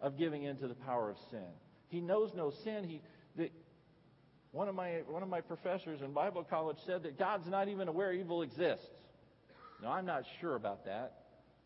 of 0.00 0.16
giving 0.16 0.44
in 0.44 0.56
to 0.56 0.66
the 0.66 0.74
power 0.74 1.10
of 1.10 1.18
sin. 1.30 1.44
He 1.88 2.00
knows 2.00 2.30
no 2.34 2.50
sin. 2.64 2.84
He, 2.84 3.02
the, 3.36 3.50
one, 4.52 4.66
of 4.66 4.74
my, 4.74 5.02
one 5.06 5.22
of 5.22 5.28
my 5.28 5.42
professors 5.42 6.00
in 6.00 6.14
Bible 6.14 6.42
college 6.48 6.78
said 6.86 7.02
that 7.02 7.18
God's 7.18 7.46
not 7.46 7.68
even 7.68 7.88
aware 7.88 8.14
evil 8.14 8.40
exists. 8.40 8.88
Now, 9.82 9.92
I'm 9.92 10.06
not 10.06 10.22
sure 10.40 10.54
about 10.54 10.86
that. 10.86 11.12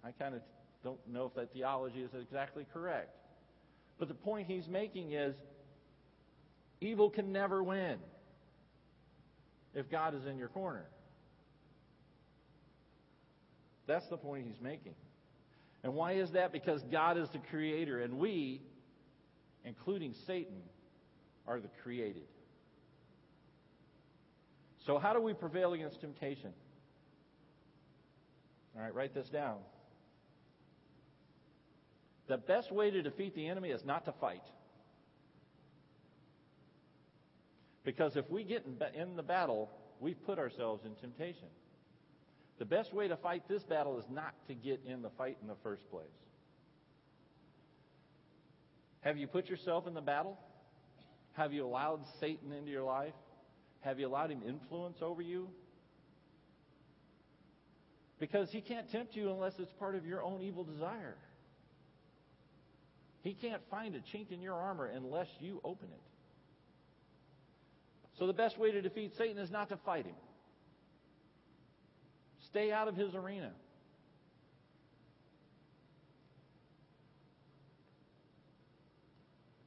I 0.03 0.11
kind 0.11 0.35
of 0.35 0.41
don't 0.83 0.99
know 1.07 1.27
if 1.27 1.35
that 1.37 1.53
theology 1.53 2.01
is 2.01 2.11
exactly 2.21 2.67
correct. 2.73 3.15
But 4.01 4.09
the 4.09 4.15
point 4.15 4.49
he's 4.49 4.67
making 4.67 5.13
is 5.13 5.37
Evil 6.81 7.11
can 7.11 7.33
never 7.33 7.63
win 7.63 7.99
if 9.75 9.89
God 9.91 10.15
is 10.15 10.27
in 10.27 10.39
your 10.39 10.49
corner. 10.49 10.87
That's 13.89 14.07
the 14.07 14.19
point 14.19 14.47
he's 14.47 14.61
making. 14.61 14.95
And 15.83 15.95
why 15.95 16.13
is 16.13 16.33
that? 16.33 16.53
Because 16.53 16.83
God 16.93 17.17
is 17.17 17.29
the 17.31 17.39
creator, 17.51 18.03
and 18.03 18.19
we, 18.19 18.61
including 19.65 20.15
Satan, 20.27 20.61
are 21.47 21.59
the 21.59 21.71
created. 21.83 22.29
So, 24.87 24.99
how 24.99 25.15
do 25.15 25.21
we 25.21 25.33
prevail 25.33 25.73
against 25.73 26.01
temptation? 26.01 26.53
All 28.77 28.83
right, 28.83 28.95
write 28.95 29.15
this 29.15 29.29
down. 29.29 29.57
The 32.29 32.37
best 32.37 32.71
way 32.71 32.91
to 32.91 33.01
defeat 33.01 33.35
the 33.35 33.49
enemy 33.49 33.71
is 33.71 33.85
not 33.85 34.05
to 34.05 34.13
fight. 34.13 34.43
Because 37.85 38.17
if 38.17 38.29
we 38.29 38.45
get 38.45 38.67
in 38.95 39.17
the 39.17 39.23
battle, 39.23 39.71
we've 39.99 40.23
put 40.27 40.39
ourselves 40.39 40.85
in 40.85 40.95
temptation. 40.97 41.49
The 42.59 42.65
best 42.65 42.93
way 42.93 43.09
to 43.09 43.17
fight 43.17 43.43
this 43.49 43.63
battle 43.63 43.99
is 43.99 44.05
not 44.11 44.35
to 44.49 44.55
get 44.55 44.81
in 44.85 45.03
the 45.03 45.11
fight 45.11 45.39
in 45.41 45.49
the 45.49 45.57
first 45.63 45.89
place. 45.91 46.07
Have 49.01 49.17
you 49.17 49.29
put 49.29 49.49
yourself 49.49 49.87
in 49.87 49.95
the 49.95 50.01
battle? 50.01 50.37
Have 51.35 51.53
you 51.53 51.65
allowed 51.65 52.01
Satan 52.21 52.53
into 52.53 52.71
your 52.71 52.83
life? 52.83 53.15
Have 53.81 54.01
you 54.01 54.09
allowed 54.09 54.31
him 54.31 54.43
influence 54.47 54.99
over 55.01 55.23
you? 55.23 55.49
Because 58.19 58.51
he 58.51 58.61
can't 58.61 58.91
tempt 58.91 59.15
you 59.15 59.31
unless 59.31 59.53
it's 59.61 59.73
part 59.79 59.95
of 59.95 60.05
your 60.05 60.23
own 60.23 60.43
evil 60.43 60.65
desire. 60.65 61.17
He 63.23 63.35
can't 63.35 63.63
find 63.71 63.95
a 63.95 64.01
chink 64.01 64.33
in 64.33 64.41
your 64.41 64.55
armor 64.55 64.87
unless 64.87 65.29
you 65.39 65.61
open 65.65 65.89
it. 65.93 66.01
So 68.19 68.27
the 68.27 68.33
best 68.33 68.59
way 68.59 68.73
to 68.73 68.83
defeat 68.83 69.13
Satan 69.17 69.39
is 69.39 69.51
not 69.51 69.69
to 69.69 69.77
fight 69.85 70.07
him. 70.07 70.17
Stay 72.51 72.73
out 72.73 72.89
of 72.89 72.97
his 72.97 73.15
arena. 73.15 73.53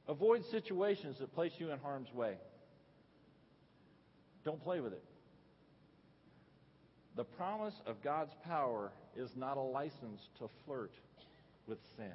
Avoid 0.08 0.44
situations 0.50 1.16
that 1.20 1.34
place 1.34 1.52
you 1.58 1.70
in 1.70 1.78
harm's 1.78 2.12
way. 2.12 2.34
Don't 4.44 4.62
play 4.62 4.80
with 4.80 4.92
it. 4.92 5.02
The 7.16 7.24
promise 7.24 7.74
of 7.86 8.02
God's 8.02 8.32
power 8.44 8.90
is 9.16 9.30
not 9.36 9.56
a 9.56 9.62
license 9.62 10.20
to 10.38 10.48
flirt 10.64 10.92
with 11.66 11.78
sin. 11.96 12.12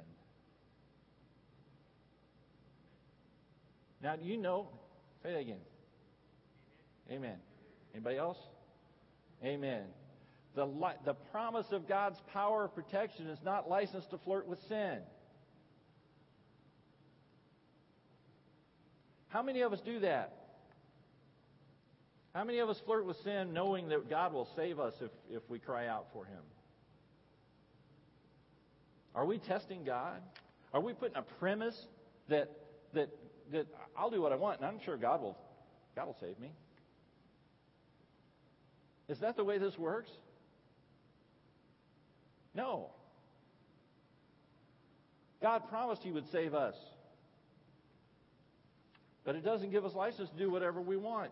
Now, 4.02 4.16
do 4.16 4.24
you 4.24 4.36
know? 4.36 4.68
Say 5.22 5.32
that 5.32 5.40
again. 5.40 5.60
Amen. 7.10 7.36
Anybody 7.94 8.16
else? 8.16 8.38
Amen. 9.42 9.84
The, 10.58 10.66
li- 10.66 10.98
the 11.04 11.14
promise 11.14 11.66
of 11.70 11.86
God's 11.86 12.18
power 12.32 12.64
of 12.64 12.74
protection 12.74 13.28
is 13.28 13.38
not 13.44 13.70
licensed 13.70 14.10
to 14.10 14.18
flirt 14.18 14.48
with 14.48 14.58
sin. 14.68 14.98
How 19.28 19.40
many 19.40 19.60
of 19.60 19.72
us 19.72 19.78
do 19.84 20.00
that? 20.00 20.32
How 22.34 22.42
many 22.42 22.58
of 22.58 22.68
us 22.68 22.76
flirt 22.84 23.06
with 23.06 23.18
sin 23.22 23.52
knowing 23.52 23.88
that 23.90 24.10
God 24.10 24.32
will 24.32 24.48
save 24.56 24.80
us 24.80 24.94
if, 25.00 25.12
if 25.30 25.48
we 25.48 25.60
cry 25.60 25.86
out 25.86 26.06
for 26.12 26.24
Him? 26.24 26.42
Are 29.14 29.26
we 29.26 29.38
testing 29.38 29.84
God? 29.84 30.20
Are 30.74 30.80
we 30.80 30.92
putting 30.92 31.18
a 31.18 31.22
premise 31.38 31.86
that, 32.30 32.50
that, 32.94 33.10
that 33.52 33.68
I'll 33.96 34.10
do 34.10 34.20
what 34.20 34.32
I 34.32 34.34
want 34.34 34.58
and 34.58 34.66
I'm 34.66 34.80
sure 34.84 34.96
God 34.96 35.22
will, 35.22 35.38
God 35.94 36.06
will 36.06 36.16
save 36.20 36.36
me? 36.40 36.50
Is 39.08 39.20
that 39.20 39.36
the 39.36 39.44
way 39.44 39.58
this 39.58 39.78
works? 39.78 40.10
No. 42.58 42.90
God 45.40 45.68
promised 45.68 46.02
He 46.02 46.10
would 46.10 46.28
save 46.32 46.54
us. 46.54 46.74
But 49.24 49.36
it 49.36 49.44
doesn't 49.44 49.70
give 49.70 49.84
us 49.84 49.94
license 49.94 50.28
to 50.30 50.36
do 50.36 50.50
whatever 50.50 50.80
we 50.80 50.96
want. 50.96 51.30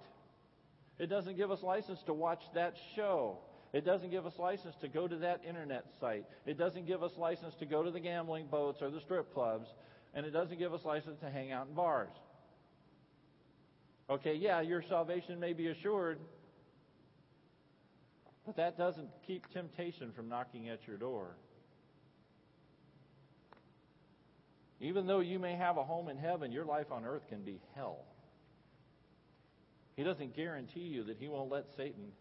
It 1.01 1.09
doesn't 1.09 1.37
give 1.37 1.51
us 1.51 1.63
license 1.65 1.99
to 2.07 2.15
watch 2.15 2.43
that 2.55 2.75
show. 2.95 3.39
It 3.73 3.85
doesn't 3.85 4.11
give 4.11 4.25
us 4.25 4.35
license 4.39 4.77
to 4.83 4.89
go 4.89 5.09
to 5.09 5.17
that 5.17 5.43
internet 5.47 5.87
site. 6.01 6.25
It 6.47 6.57
doesn't 6.57 6.87
give 6.87 7.03
us 7.03 7.11
license 7.19 7.55
to 7.59 7.67
go 7.67 7.83
to 7.83 7.91
the 7.91 8.01
gambling 8.01 8.47
boats 8.47 8.81
or 8.81 8.91
the 8.91 9.01
strip 9.01 9.35
clubs. 9.35 9.67
And 10.15 10.25
it 10.25 10.31
doesn't 10.31 10.59
give 10.59 10.73
us 10.73 10.85
license 10.85 11.19
to 11.21 11.29
hang 11.29 11.51
out 11.51 11.67
in 11.67 11.75
bars. 11.75 12.13
Okay, 14.09 14.35
yeah, 14.35 14.61
your 14.61 14.83
salvation 14.89 15.41
may 15.41 15.53
be 15.53 15.67
assured, 15.67 16.21
but 18.47 18.57
that 18.57 18.79
doesn't 18.79 19.09
keep 19.27 19.53
temptation 19.53 20.13
from 20.15 20.29
knocking 20.29 20.69
at 20.69 20.87
your 20.87 20.97
door. 20.97 21.37
Even 24.81 25.07
though 25.07 25.21
you 25.21 25.39
may 25.39 25.57
have 25.57 25.77
a 25.79 25.85
home 25.85 26.09
in 26.09 26.17
heaven, 26.17 26.53
your 26.53 26.65
life 26.65 26.93
on 26.93 27.05
earth 27.05 27.27
can 27.29 27.43
be 27.43 27.61
hell. 27.75 28.05
He 29.97 30.05
doesn't 30.05 30.37
guarantee 30.37 30.81
you 30.81 31.05
that 31.05 31.17
he 31.19 31.27
won't 31.29 31.51
let 31.51 31.65
Satan 31.77 32.13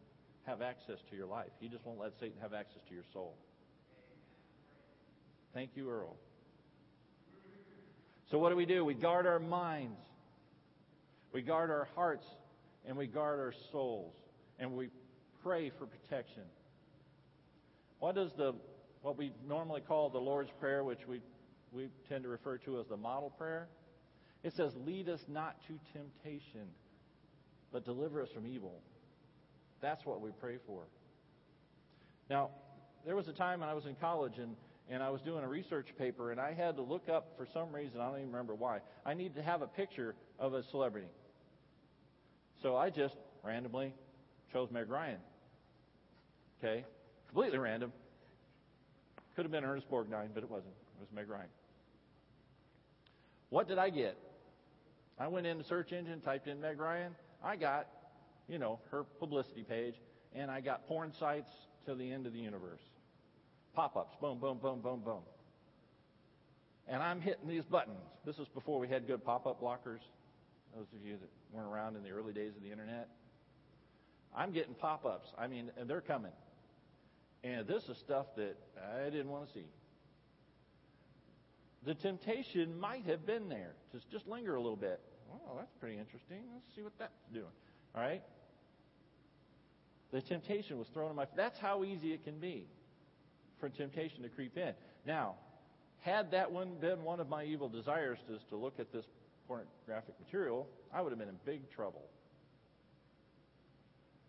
have 0.48 0.62
access 0.62 0.98
to 1.10 1.16
your 1.16 1.28
life. 1.28 1.50
He 1.60 1.68
just 1.68 1.86
won't 1.86 2.00
let 2.00 2.14
Satan 2.20 2.38
have 2.42 2.54
access 2.54 2.82
to 2.88 2.94
your 2.94 3.04
soul. 3.14 3.36
Thank 5.54 5.72
you, 5.76 5.90
Earl. 5.90 6.16
So, 8.32 8.40
what 8.40 8.50
do 8.50 8.56
we 8.56 8.66
do? 8.66 8.84
We 8.84 8.94
guard 8.96 9.28
our 9.28 9.40
minds, 9.40 10.00
we 11.32 11.42
guard 11.42 11.70
our 11.70 11.88
hearts, 11.96 12.26
and 12.88 12.98
we 12.98 13.06
guard 13.06 13.40
our 13.40 13.54
souls, 13.72 14.14
and 14.58 14.72
we 14.74 14.90
pray 15.46 15.72
for 15.78 15.86
protection. 15.86 16.42
What 18.00 18.16
does 18.16 18.32
the 18.36 18.56
what 19.04 19.16
we 19.16 19.32
normally 19.48 19.82
call 19.82 20.10
the 20.10 20.18
Lord's 20.18 20.50
Prayer, 20.60 20.84
which 20.84 21.02
we 21.08 21.22
we 21.72 21.90
tend 22.10 22.24
to 22.24 22.30
refer 22.30 22.58
to 22.60 22.80
as 22.80 22.88
the 22.88 22.98
model 22.98 23.30
prayer? 23.30 23.68
It 24.44 24.54
says, 24.56 24.74
"Lead 24.76 25.08
us 25.08 25.24
not 25.28 25.56
to 25.68 25.80
temptation, 25.94 26.68
but 27.72 27.86
deliver 27.86 28.24
us 28.24 28.30
from 28.34 28.48
evil." 28.48 28.82
That's 29.82 30.04
what 30.04 30.20
we 30.20 30.32
pray 30.32 30.58
for. 30.66 30.82
Now, 32.28 32.50
there 33.06 33.16
was 33.16 33.28
a 33.28 33.34
time 33.34 33.60
when 33.60 33.70
I 33.70 33.76
was 33.76 33.86
in 33.86 33.94
college 33.96 34.40
and, 34.40 34.56
and 34.90 35.04
I 35.04 35.12
was 35.12 35.22
doing 35.22 35.44
a 35.44 35.48
research 35.48 35.90
paper, 35.96 36.32
and 36.32 36.42
I 36.42 36.54
had 36.54 36.76
to 36.78 36.82
look 36.82 37.08
up 37.08 37.34
for 37.38 37.46
some 37.54 37.72
reason, 37.72 38.02
I 38.02 38.08
don't 38.08 38.18
even 38.18 38.32
remember 38.32 38.56
why. 38.56 38.80
I 39.06 39.14
needed 39.14 39.36
to 39.36 39.44
have 39.44 39.62
a 39.62 39.68
picture 39.68 40.16
of 40.40 40.56
a 40.56 40.64
celebrity. 40.64 41.10
So 42.64 42.76
I 42.76 42.90
just 42.90 43.16
randomly 43.44 43.94
chose 44.52 44.72
Meg 44.72 44.90
Ryan. 44.90 45.20
Okay? 46.60 46.84
Completely 47.28 47.58
random. 47.58 47.92
Could 49.36 49.46
have 49.46 49.52
been 49.52 49.66
Ernest 49.66 49.90
Borgnine, 49.90 50.30
but 50.34 50.44
it 50.44 50.50
wasn't. 50.50 50.74
It 50.98 51.02
was 51.02 51.10
Meg 51.14 51.30
Ryan. 51.30 51.50
What 53.50 53.68
did 53.68 53.78
I 53.78 53.90
get? 53.90 54.18
I 55.20 55.28
went 55.28 55.46
in 55.46 55.58
the 55.58 55.64
search 55.64 55.92
engine, 55.92 56.22
typed 56.22 56.48
in 56.48 56.60
Meg 56.62 56.80
Ryan. 56.80 57.16
I 57.44 57.56
got 57.56 57.88
you 58.48 58.60
know, 58.60 58.80
her 58.92 59.04
publicity 59.20 59.64
page, 59.64 59.96
and 60.34 60.52
I 60.52 60.62
got 60.62 60.88
porn 60.88 61.12
sites 61.20 61.50
to 61.86 61.96
the 61.96 62.12
end 62.12 62.28
of 62.28 62.34
the 62.34 62.40
universe. 62.40 62.82
Pop 63.74 63.98
ups, 63.98 64.16
boom, 64.22 64.40
boom, 64.40 64.60
boom, 64.62 64.82
boom, 64.82 65.02
boom. 65.04 65.22
And 66.88 67.02
I'm 67.02 67.20
hitting 67.20 67.48
these 67.48 67.64
buttons. 67.64 67.98
This 68.26 68.38
is 68.38 68.48
before 68.54 68.80
we 68.80 68.88
had 68.88 69.08
good 69.08 69.24
pop 69.24 69.48
up 69.48 69.62
blockers. 69.62 70.02
Those 70.76 70.86
of 70.96 71.06
you 71.06 71.14
that 71.14 71.30
weren't 71.52 71.68
around 71.68 71.96
in 71.96 72.04
the 72.04 72.10
early 72.10 72.34
days 72.34 72.52
of 72.56 72.62
the 72.62 72.72
internet. 72.72 73.08
I'm 74.36 74.52
getting 74.52 74.76
pop 74.76 75.06
ups. 75.06 75.30
I 75.38 75.48
mean, 75.48 75.72
and 75.80 75.90
they're 75.90 76.02
coming. 76.02 76.32
And 77.46 77.68
this 77.68 77.84
is 77.84 77.98
stuff 78.00 78.26
that 78.38 78.58
I 78.98 79.04
didn't 79.12 79.30
want 79.30 79.48
to 79.48 79.54
see. 79.54 79.66
The 81.86 81.94
temptation 81.94 82.80
might 82.80 83.06
have 83.06 83.24
been 83.28 83.50
there 83.50 83.74
to 83.92 84.00
just 84.12 84.28
linger 84.28 84.56
a 84.56 84.62
little 84.62 84.76
bit. 84.76 85.00
Well, 85.30 85.56
that's 85.58 85.72
pretty 85.80 86.00
interesting. 86.00 86.40
Let's 86.54 86.66
see 86.76 86.82
what 86.82 86.94
that's 86.98 87.14
doing. 87.32 87.46
All 87.94 88.02
right? 88.02 88.24
The 90.12 90.22
temptation 90.22 90.80
was 90.80 90.88
thrown 90.88 91.12
in 91.12 91.16
my. 91.16 91.28
That's 91.36 91.60
how 91.60 91.84
easy 91.84 92.14
it 92.14 92.24
can 92.24 92.40
be 92.40 92.66
for 93.60 93.70
temptation 93.70 94.24
to 94.24 94.30
creep 94.30 94.58
in. 94.58 94.74
Now, 95.06 95.36
had 96.02 96.32
that 96.32 96.52
one 96.52 96.76
been 96.82 97.04
one 97.04 97.20
of 97.20 97.30
my 97.30 97.44
evil 97.44 97.70
desires, 97.70 98.18
is 98.28 98.42
to 98.50 98.56
look 98.56 98.80
at 98.80 98.92
this 98.92 99.06
pornographic 99.48 100.16
material, 100.20 100.68
I 100.92 101.02
would 101.02 101.12
have 101.12 101.20
been 101.20 101.30
in 101.30 101.38
big 101.46 101.70
trouble. 101.70 102.10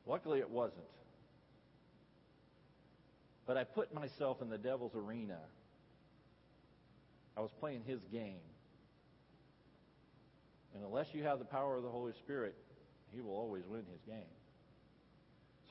Luckily, 0.07 0.41
it 0.41 0.51
wasn't. 0.51 0.85
But 3.47 3.57
I 3.57 3.65
put 3.65 3.95
myself 3.95 4.43
in 4.43 4.49
the 4.51 4.59
devil's 4.59 4.95
arena. 4.95 5.39
I 7.37 7.41
was 7.41 7.51
playing 7.61 7.83
his 7.87 8.01
game. 8.11 8.41
And 10.75 10.85
unless 10.85 11.07
you 11.13 11.23
have 11.23 11.39
the 11.39 11.45
power 11.45 11.77
of 11.77 11.83
the 11.83 11.89
Holy 11.89 12.13
Spirit, 12.25 12.55
he 13.13 13.21
will 13.21 13.35
always 13.35 13.65
win 13.67 13.85
his 13.91 14.01
game. 14.07 14.29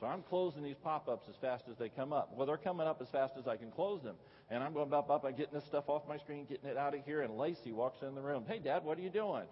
So 0.00 0.06
I'm 0.06 0.22
closing 0.22 0.62
these 0.62 0.76
pop-ups 0.82 1.26
as 1.28 1.36
fast 1.40 1.64
as 1.70 1.76
they 1.78 1.88
come 1.88 2.12
up. 2.12 2.32
Well, 2.34 2.46
they're 2.46 2.56
coming 2.56 2.86
up 2.86 3.00
as 3.00 3.08
fast 3.08 3.34
as 3.38 3.46
I 3.46 3.56
can 3.56 3.70
close 3.70 4.02
them. 4.02 4.16
And 4.50 4.62
I'm 4.62 4.74
going 4.74 4.92
up, 4.92 5.10
up, 5.10 5.24
I'm 5.24 5.34
getting 5.34 5.54
this 5.54 5.64
stuff 5.64 5.84
off 5.88 6.02
my 6.08 6.18
screen, 6.18 6.44
getting 6.44 6.68
it 6.68 6.76
out 6.76 6.94
of 6.94 7.04
here, 7.04 7.22
and 7.22 7.36
Lacey 7.36 7.72
walks 7.72 8.02
in 8.02 8.14
the 8.14 8.20
room. 8.20 8.44
Hey, 8.46 8.58
Dad, 8.58 8.84
what 8.84 8.98
are 8.98 9.00
you 9.00 9.10
doing? 9.10 9.44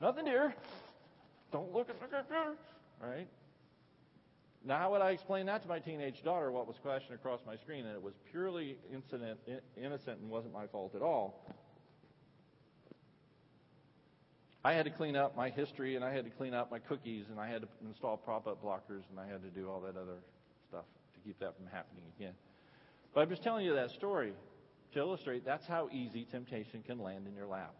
Nothing, 0.00 0.26
dear. 0.26 0.54
Don't 1.52 1.72
look 1.72 1.88
at 1.88 1.98
the 2.00 2.06
computer. 2.06 2.54
Right? 3.02 3.28
Now, 4.66 4.78
how 4.78 4.92
would 4.92 5.02
I 5.02 5.10
explain 5.10 5.44
that 5.46 5.62
to 5.62 5.68
my 5.68 5.78
teenage 5.78 6.22
daughter, 6.22 6.50
what 6.50 6.66
was 6.66 6.76
flashing 6.82 7.14
across 7.14 7.40
my 7.46 7.56
screen? 7.56 7.84
And 7.84 7.94
it 7.94 8.02
was 8.02 8.14
purely 8.30 8.78
incident, 8.92 9.38
innocent 9.76 10.20
and 10.20 10.30
wasn't 10.30 10.54
my 10.54 10.66
fault 10.66 10.94
at 10.94 11.02
all. 11.02 11.46
I 14.64 14.72
had 14.72 14.86
to 14.86 14.90
clean 14.90 15.14
up 15.14 15.36
my 15.36 15.50
history 15.50 15.96
and 15.96 16.04
I 16.04 16.14
had 16.14 16.24
to 16.24 16.30
clean 16.30 16.54
up 16.54 16.70
my 16.70 16.78
cookies 16.78 17.26
and 17.30 17.38
I 17.38 17.46
had 17.46 17.60
to 17.60 17.68
install 17.86 18.16
pop 18.16 18.46
up 18.46 18.64
blockers 18.64 19.02
and 19.10 19.20
I 19.20 19.26
had 19.26 19.42
to 19.42 19.50
do 19.50 19.68
all 19.68 19.80
that 19.82 19.98
other 19.98 20.16
stuff 20.70 20.86
to 21.12 21.20
keep 21.20 21.38
that 21.40 21.54
from 21.54 21.66
happening 21.66 22.04
again. 22.18 22.32
But 23.12 23.20
I'm 23.20 23.28
just 23.28 23.42
telling 23.42 23.66
you 23.66 23.74
that 23.74 23.90
story 23.90 24.32
to 24.94 24.98
illustrate 24.98 25.44
that's 25.44 25.66
how 25.66 25.90
easy 25.92 26.24
temptation 26.24 26.82
can 26.82 26.98
land 26.98 27.26
in 27.26 27.34
your 27.34 27.46
lap. 27.46 27.74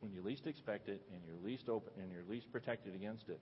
When 0.00 0.12
you 0.12 0.22
least 0.22 0.48
expect 0.48 0.88
it 0.88 1.00
and 1.12 1.20
you're 1.24 1.38
least 1.44 1.68
open 1.68 1.92
and 2.02 2.10
you're 2.10 2.24
least 2.28 2.50
protected 2.50 2.96
against 2.96 3.28
it. 3.28 3.38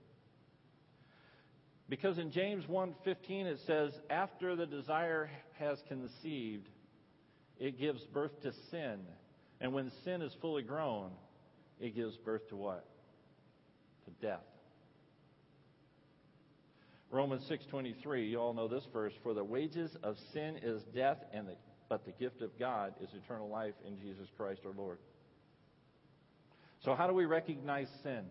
Because 1.88 2.18
in 2.18 2.30
James 2.32 2.66
1:15 2.66 3.46
it 3.46 3.60
says 3.60 3.98
after 4.10 4.56
the 4.56 4.66
desire 4.66 5.30
has 5.58 5.82
conceived 5.88 6.68
it 7.58 7.78
gives 7.78 8.04
birth 8.06 8.40
to 8.42 8.52
sin 8.70 9.00
and 9.60 9.72
when 9.72 9.90
sin 10.04 10.20
is 10.20 10.34
fully 10.40 10.62
grown 10.62 11.12
it 11.80 11.94
gives 11.94 12.16
birth 12.18 12.48
to 12.48 12.56
what? 12.56 12.84
To 14.06 14.10
death. 14.26 14.44
Romans 17.10 17.48
6:23, 17.48 18.28
you 18.30 18.38
all 18.40 18.52
know 18.52 18.66
this 18.68 18.84
verse, 18.86 19.14
for 19.22 19.32
the 19.32 19.44
wages 19.44 19.94
of 20.02 20.18
sin 20.32 20.56
is 20.56 20.82
death 20.94 21.18
and 21.32 21.48
the, 21.48 21.56
but 21.88 22.04
the 22.04 22.12
gift 22.12 22.42
of 22.42 22.58
God 22.58 22.94
is 23.00 23.14
eternal 23.14 23.48
life 23.48 23.74
in 23.86 23.98
Jesus 23.98 24.28
Christ 24.36 24.62
our 24.66 24.72
Lord. 24.72 24.98
So 26.80 26.94
how 26.94 27.06
do 27.06 27.14
we 27.14 27.24
recognize 27.24 27.88
sin? 28.02 28.24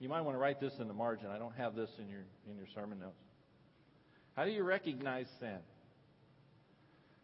You 0.00 0.08
might 0.08 0.22
want 0.22 0.34
to 0.34 0.38
write 0.38 0.60
this 0.60 0.72
in 0.80 0.88
the 0.88 0.94
margin. 0.94 1.28
I 1.28 1.38
don't 1.38 1.54
have 1.56 1.76
this 1.76 1.90
in 1.98 2.08
your 2.08 2.24
in 2.50 2.56
your 2.56 2.66
sermon 2.74 2.98
notes. 2.98 3.22
How 4.34 4.44
do 4.44 4.50
you 4.50 4.64
recognize 4.64 5.26
sin? 5.38 5.58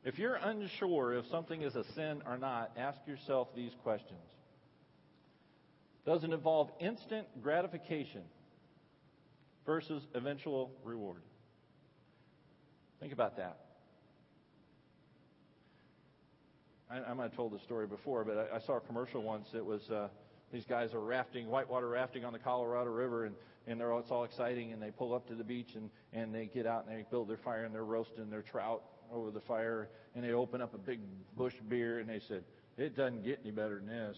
If 0.04 0.18
you're 0.18 0.36
unsure 0.36 1.14
if 1.14 1.26
something 1.30 1.62
is 1.62 1.74
a 1.74 1.84
sin 1.94 2.22
or 2.26 2.36
not, 2.36 2.72
ask 2.76 2.98
yourself 3.06 3.48
these 3.56 3.72
questions. 3.82 4.20
Does 6.04 6.22
it 6.22 6.30
involve 6.30 6.70
instant 6.78 7.26
gratification 7.42 8.22
versus 9.64 10.02
eventual 10.14 10.70
reward? 10.84 11.22
Think 13.00 13.12
about 13.12 13.38
that. 13.38 13.58
I, 16.90 16.98
I 16.98 17.14
might 17.14 17.24
have 17.24 17.36
told 17.36 17.52
this 17.52 17.62
story 17.62 17.86
before, 17.86 18.24
but 18.24 18.50
I, 18.52 18.56
I 18.56 18.60
saw 18.60 18.76
a 18.76 18.80
commercial 18.80 19.22
once. 19.22 19.48
It 19.54 19.64
was 19.64 19.80
uh, 19.90 20.08
these 20.52 20.64
guys 20.64 20.94
are 20.94 21.00
rafting, 21.00 21.48
whitewater 21.48 21.88
rafting 21.88 22.24
on 22.24 22.32
the 22.32 22.38
Colorado 22.38 22.90
River, 22.90 23.24
and, 23.24 23.34
and 23.66 23.80
they're, 23.80 23.92
it's 23.98 24.10
all 24.10 24.24
exciting. 24.24 24.72
And 24.72 24.80
they 24.80 24.90
pull 24.90 25.14
up 25.14 25.26
to 25.28 25.34
the 25.34 25.44
beach 25.44 25.74
and, 25.74 25.90
and 26.12 26.34
they 26.34 26.46
get 26.46 26.66
out 26.66 26.86
and 26.86 26.96
they 26.96 27.04
build 27.10 27.28
their 27.28 27.36
fire 27.38 27.64
and 27.64 27.74
they're 27.74 27.84
roasting 27.84 28.30
their 28.30 28.42
trout 28.42 28.82
over 29.12 29.30
the 29.30 29.40
fire. 29.40 29.88
And 30.14 30.24
they 30.24 30.32
open 30.32 30.60
up 30.60 30.74
a 30.74 30.78
big 30.78 31.00
Busch 31.36 31.54
beer 31.68 31.98
and 31.98 32.08
they 32.08 32.20
said, 32.28 32.44
It 32.78 32.96
doesn't 32.96 33.24
get 33.24 33.40
any 33.42 33.50
better 33.50 33.76
than 33.76 33.88
this. 33.88 34.16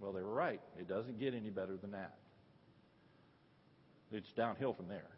Well, 0.00 0.12
they 0.12 0.22
were 0.22 0.34
right. 0.34 0.60
It 0.78 0.88
doesn't 0.88 1.18
get 1.18 1.34
any 1.34 1.50
better 1.50 1.76
than 1.76 1.92
that. 1.92 2.16
It's 4.12 4.30
downhill 4.32 4.72
from 4.72 4.88
there. 4.88 5.10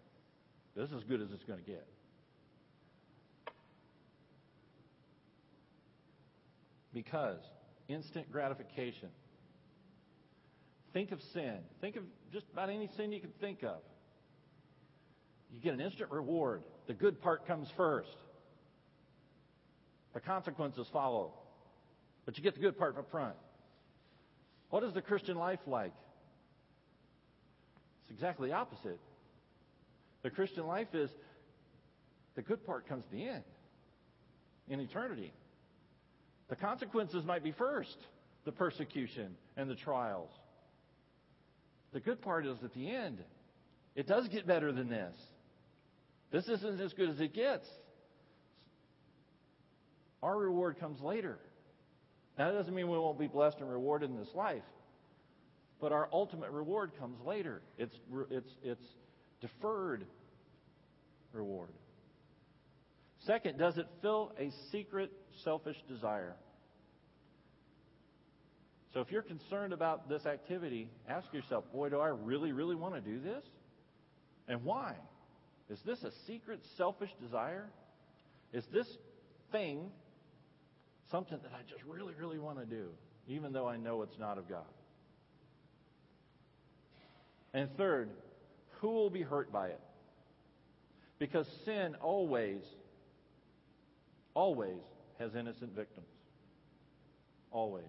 This 0.76 0.88
is 0.90 0.96
as 0.96 1.04
good 1.04 1.20
as 1.20 1.28
it's 1.32 1.44
going 1.44 1.58
to 1.58 1.64
get. 1.64 1.86
Because 6.92 7.40
instant 7.88 8.30
gratification. 8.30 9.08
Think 10.98 11.12
of 11.12 11.22
sin. 11.32 11.58
Think 11.80 11.94
of 11.94 12.02
just 12.32 12.46
about 12.52 12.70
any 12.70 12.90
sin 12.96 13.12
you 13.12 13.20
can 13.20 13.30
think 13.40 13.62
of. 13.62 13.78
You 15.52 15.60
get 15.60 15.72
an 15.72 15.80
instant 15.80 16.10
reward. 16.10 16.64
The 16.88 16.92
good 16.92 17.22
part 17.22 17.46
comes 17.46 17.68
first. 17.76 18.10
The 20.12 20.18
consequences 20.18 20.88
follow. 20.92 21.34
But 22.26 22.36
you 22.36 22.42
get 22.42 22.54
the 22.54 22.60
good 22.60 22.76
part 22.76 22.98
up 22.98 23.08
front. 23.12 23.36
What 24.70 24.82
is 24.82 24.92
the 24.92 25.00
Christian 25.00 25.36
life 25.36 25.60
like? 25.68 25.92
It's 28.02 28.10
exactly 28.10 28.48
the 28.48 28.56
opposite. 28.56 28.98
The 30.24 30.30
Christian 30.30 30.66
life 30.66 30.92
is 30.94 31.10
The 32.34 32.42
good 32.42 32.66
part 32.66 32.88
comes 32.88 33.04
at 33.04 33.12
the 33.12 33.22
end, 33.22 33.44
in 34.68 34.80
eternity. 34.80 35.32
The 36.48 36.56
consequences 36.56 37.24
might 37.24 37.44
be 37.44 37.52
first 37.52 37.98
the 38.44 38.50
persecution 38.50 39.36
and 39.56 39.70
the 39.70 39.76
trials. 39.76 40.32
The 41.92 42.00
good 42.00 42.20
part 42.20 42.46
is 42.46 42.56
at 42.62 42.74
the 42.74 42.90
end. 42.90 43.18
It 43.94 44.06
does 44.06 44.28
get 44.28 44.46
better 44.46 44.72
than 44.72 44.88
this. 44.88 45.14
This 46.30 46.46
isn't 46.48 46.80
as 46.80 46.92
good 46.92 47.08
as 47.08 47.20
it 47.20 47.34
gets. 47.34 47.66
Our 50.22 50.36
reward 50.36 50.78
comes 50.78 51.00
later. 51.00 51.38
Now, 52.38 52.52
that 52.52 52.58
doesn't 52.58 52.74
mean 52.74 52.88
we 52.88 52.98
won't 52.98 53.18
be 53.18 53.26
blessed 53.26 53.58
and 53.60 53.70
rewarded 53.70 54.10
in 54.10 54.16
this 54.16 54.34
life, 54.34 54.62
but 55.80 55.90
our 55.90 56.08
ultimate 56.12 56.50
reward 56.50 56.92
comes 56.98 57.18
later. 57.26 57.62
It's, 57.78 57.94
it's, 58.30 58.50
it's 58.62 58.84
deferred 59.40 60.04
reward. 61.32 61.70
Second, 63.26 63.58
does 63.58 63.76
it 63.78 63.86
fill 64.00 64.32
a 64.38 64.50
secret 64.70 65.10
selfish 65.42 65.76
desire? 65.88 66.36
So 68.94 69.00
if 69.00 69.10
you're 69.10 69.22
concerned 69.22 69.72
about 69.72 70.08
this 70.08 70.24
activity, 70.24 70.88
ask 71.08 71.32
yourself, 71.32 71.64
boy, 71.72 71.90
do 71.90 71.98
I 71.98 72.08
really, 72.08 72.52
really 72.52 72.74
want 72.74 72.94
to 72.94 73.00
do 73.00 73.20
this? 73.20 73.44
And 74.48 74.64
why? 74.64 74.94
Is 75.68 75.78
this 75.84 76.02
a 76.04 76.10
secret 76.26 76.60
selfish 76.76 77.10
desire? 77.20 77.68
Is 78.52 78.64
this 78.72 78.86
thing 79.52 79.90
something 81.10 81.38
that 81.42 81.52
I 81.52 81.62
just 81.70 81.82
really, 81.84 82.14
really 82.14 82.38
want 82.38 82.58
to 82.58 82.64
do, 82.64 82.88
even 83.28 83.52
though 83.52 83.68
I 83.68 83.76
know 83.76 84.02
it's 84.02 84.18
not 84.18 84.38
of 84.38 84.48
God? 84.48 84.64
And 87.52 87.68
third, 87.76 88.10
who 88.80 88.88
will 88.88 89.10
be 89.10 89.22
hurt 89.22 89.52
by 89.52 89.68
it? 89.68 89.80
Because 91.18 91.46
sin 91.64 91.94
always, 92.00 92.62
always 94.32 94.80
has 95.18 95.34
innocent 95.34 95.74
victims. 95.74 96.06
Always. 97.50 97.84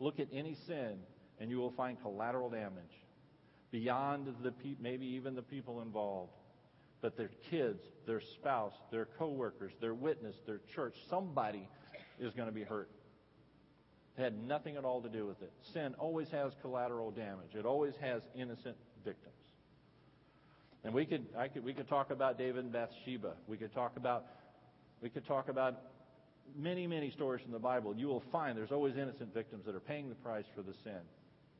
Look 0.00 0.20
at 0.20 0.28
any 0.32 0.56
sin, 0.66 0.98
and 1.40 1.50
you 1.50 1.58
will 1.58 1.72
find 1.72 2.00
collateral 2.00 2.50
damage 2.50 3.02
beyond 3.70 4.34
the 4.42 4.52
pe- 4.52 4.76
maybe 4.80 5.06
even 5.06 5.34
the 5.34 5.42
people 5.42 5.82
involved. 5.82 6.32
But 7.00 7.16
their 7.16 7.30
kids, 7.50 7.80
their 8.06 8.20
spouse, 8.20 8.72
their 8.90 9.06
coworkers, 9.18 9.72
their 9.80 9.94
witness, 9.94 10.36
their 10.46 10.60
church, 10.74 10.94
somebody 11.08 11.68
is 12.18 12.34
going 12.34 12.48
to 12.48 12.54
be 12.54 12.64
hurt. 12.64 12.90
It 14.16 14.22
had 14.22 14.48
nothing 14.48 14.76
at 14.76 14.84
all 14.84 15.00
to 15.02 15.08
do 15.08 15.26
with 15.26 15.40
it. 15.42 15.52
Sin 15.72 15.94
always 15.98 16.28
has 16.30 16.52
collateral 16.60 17.12
damage. 17.12 17.54
It 17.54 17.64
always 17.64 17.94
has 18.00 18.22
innocent 18.34 18.76
victims. 19.04 19.34
And 20.82 20.92
we 20.92 21.06
could, 21.06 21.26
I 21.36 21.48
could, 21.48 21.64
we 21.64 21.72
could 21.72 21.88
talk 21.88 22.10
about 22.10 22.38
David 22.38 22.64
and 22.64 22.72
Bathsheba. 22.72 23.34
We 23.46 23.56
could 23.56 23.72
talk 23.74 23.96
about, 23.96 24.24
we 25.00 25.08
could 25.08 25.26
talk 25.26 25.48
about 25.48 25.74
many, 26.56 26.86
many 26.86 27.10
stories 27.10 27.42
from 27.42 27.52
the 27.52 27.58
Bible, 27.58 27.94
you 27.96 28.06
will 28.06 28.22
find 28.32 28.56
there's 28.56 28.72
always 28.72 28.96
innocent 28.96 29.32
victims 29.34 29.64
that 29.66 29.74
are 29.74 29.80
paying 29.80 30.08
the 30.08 30.14
price 30.16 30.44
for 30.54 30.62
the 30.62 30.74
sin 30.84 31.00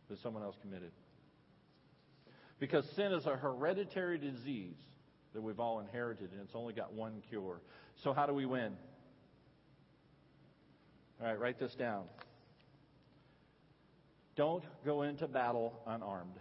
that 0.08 0.20
someone 0.22 0.42
else 0.42 0.56
committed. 0.62 0.90
Because 2.58 2.84
sin 2.96 3.12
is 3.12 3.26
a 3.26 3.36
hereditary 3.36 4.18
disease 4.18 4.76
that 5.34 5.42
we've 5.42 5.60
all 5.60 5.80
inherited, 5.80 6.32
and 6.32 6.40
it's 6.40 6.54
only 6.54 6.72
got 6.72 6.92
one 6.92 7.22
cure. 7.28 7.60
So, 8.02 8.12
how 8.12 8.26
do 8.26 8.32
we 8.32 8.46
win? 8.46 8.72
All 11.20 11.26
right, 11.26 11.38
write 11.38 11.58
this 11.58 11.74
down. 11.74 12.04
Don't 14.36 14.64
go 14.84 15.02
into 15.02 15.26
battle 15.26 15.74
unarmed. 15.86 16.38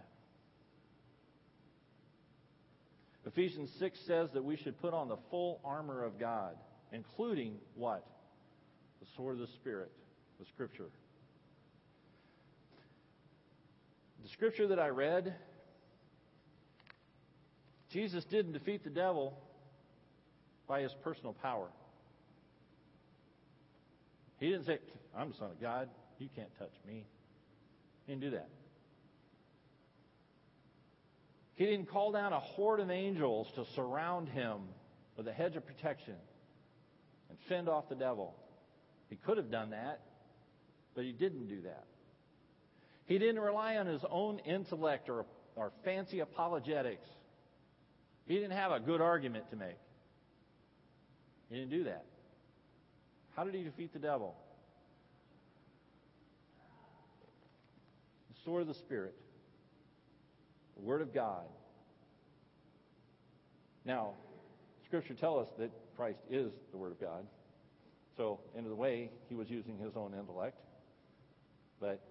Ephesians 3.26 3.70
6 3.80 4.00
says 4.08 4.30
that 4.34 4.44
we 4.44 4.56
should 4.56 4.80
put 4.80 4.94
on 4.94 5.10
the 5.10 5.18
full 5.30 5.60
armor 5.66 6.04
of 6.04 6.18
God, 6.18 6.56
including 6.94 7.56
what? 7.76 8.06
The 9.00 9.08
sword 9.16 9.36
of 9.36 9.40
the 9.40 9.54
Spirit, 9.54 9.92
the 10.40 10.46
Scripture. 10.46 10.90
The 14.24 14.30
Scripture 14.30 14.68
that 14.68 14.80
I 14.80 14.90
read, 14.90 15.36
Jesus 17.90 18.26
didn't 18.26 18.54
defeat 18.54 18.84
the 18.84 18.90
devil 18.90 19.38
by 20.68 20.82
his 20.82 20.94
personal 21.04 21.34
power. 21.34 21.70
He 24.40 24.50
didn't 24.50 24.66
say, 24.66 24.80
I'm 25.18 25.30
the 25.32 25.38
Son 25.38 25.52
of 25.52 25.62
God, 25.62 25.90
you 26.20 26.30
can't 26.36 26.54
touch 26.60 26.74
me. 26.86 27.06
He 28.06 28.12
didn't 28.12 28.22
do 28.22 28.32
that. 28.32 28.50
He 31.56 31.66
didn't 31.66 31.90
call 31.90 32.12
down 32.12 32.34
a 32.34 32.40
horde 32.40 32.80
of 32.80 32.92
angels 32.92 33.48
to 33.56 33.66
surround 33.74 34.30
him 34.30 34.58
with 35.16 35.28
a 35.28 35.34
hedge 35.34 35.56
of 35.56 35.66
protection 35.66 36.16
and 37.30 37.38
fend 37.50 37.68
off 37.68 37.90
the 37.90 37.96
devil. 37.96 38.36
He 39.10 39.16
could 39.16 39.38
have 39.38 39.50
done 39.50 39.72
that, 39.72 40.02
but 40.96 41.04
he 41.04 41.12
didn't 41.12 41.48
do 41.48 41.62
that. 41.62 41.86
He 43.06 43.18
didn't 43.18 43.40
rely 43.40 43.78
on 43.78 43.88
his 43.88 44.04
own 44.10 44.40
intellect 44.40 45.10
or, 45.10 45.26
or 45.56 45.72
fancy 45.86 46.20
apologetics. 46.20 47.08
He 48.28 48.36
didn't 48.36 48.52
have 48.52 48.72
a 48.72 48.80
good 48.80 49.00
argument 49.00 49.50
to 49.52 49.56
make. 49.56 49.78
He 51.50 51.56
didn't 51.56 51.72
do 51.72 51.86
that. 51.86 52.06
How 53.36 53.46
did 53.46 53.54
he 53.54 53.64
defeat 53.64 53.94
the 53.94 54.00
devil? 54.00 54.36
The 58.30 58.42
sword 58.44 58.64
of 58.64 58.68
the 58.68 58.74
Spirit, 58.74 59.16
the 60.76 60.82
Word 60.84 61.02
of 61.02 61.14
God. 61.14 61.46
Now, 63.86 64.16
Scripture 64.86 65.14
tells 65.14 65.48
us 65.48 65.54
that 65.60 65.72
Christ 65.96 66.20
is 66.30 66.52
the 66.72 66.78
Word 66.78 66.92
of 66.92 67.00
God. 67.00 67.26
So, 68.18 68.40
in 68.58 68.66
a 68.66 68.74
way, 68.74 69.12
he 69.30 69.36
was 69.36 69.50
using 69.50 69.78
his 69.78 69.96
own 69.96 70.14
intellect. 70.20 70.60
But 71.80 72.02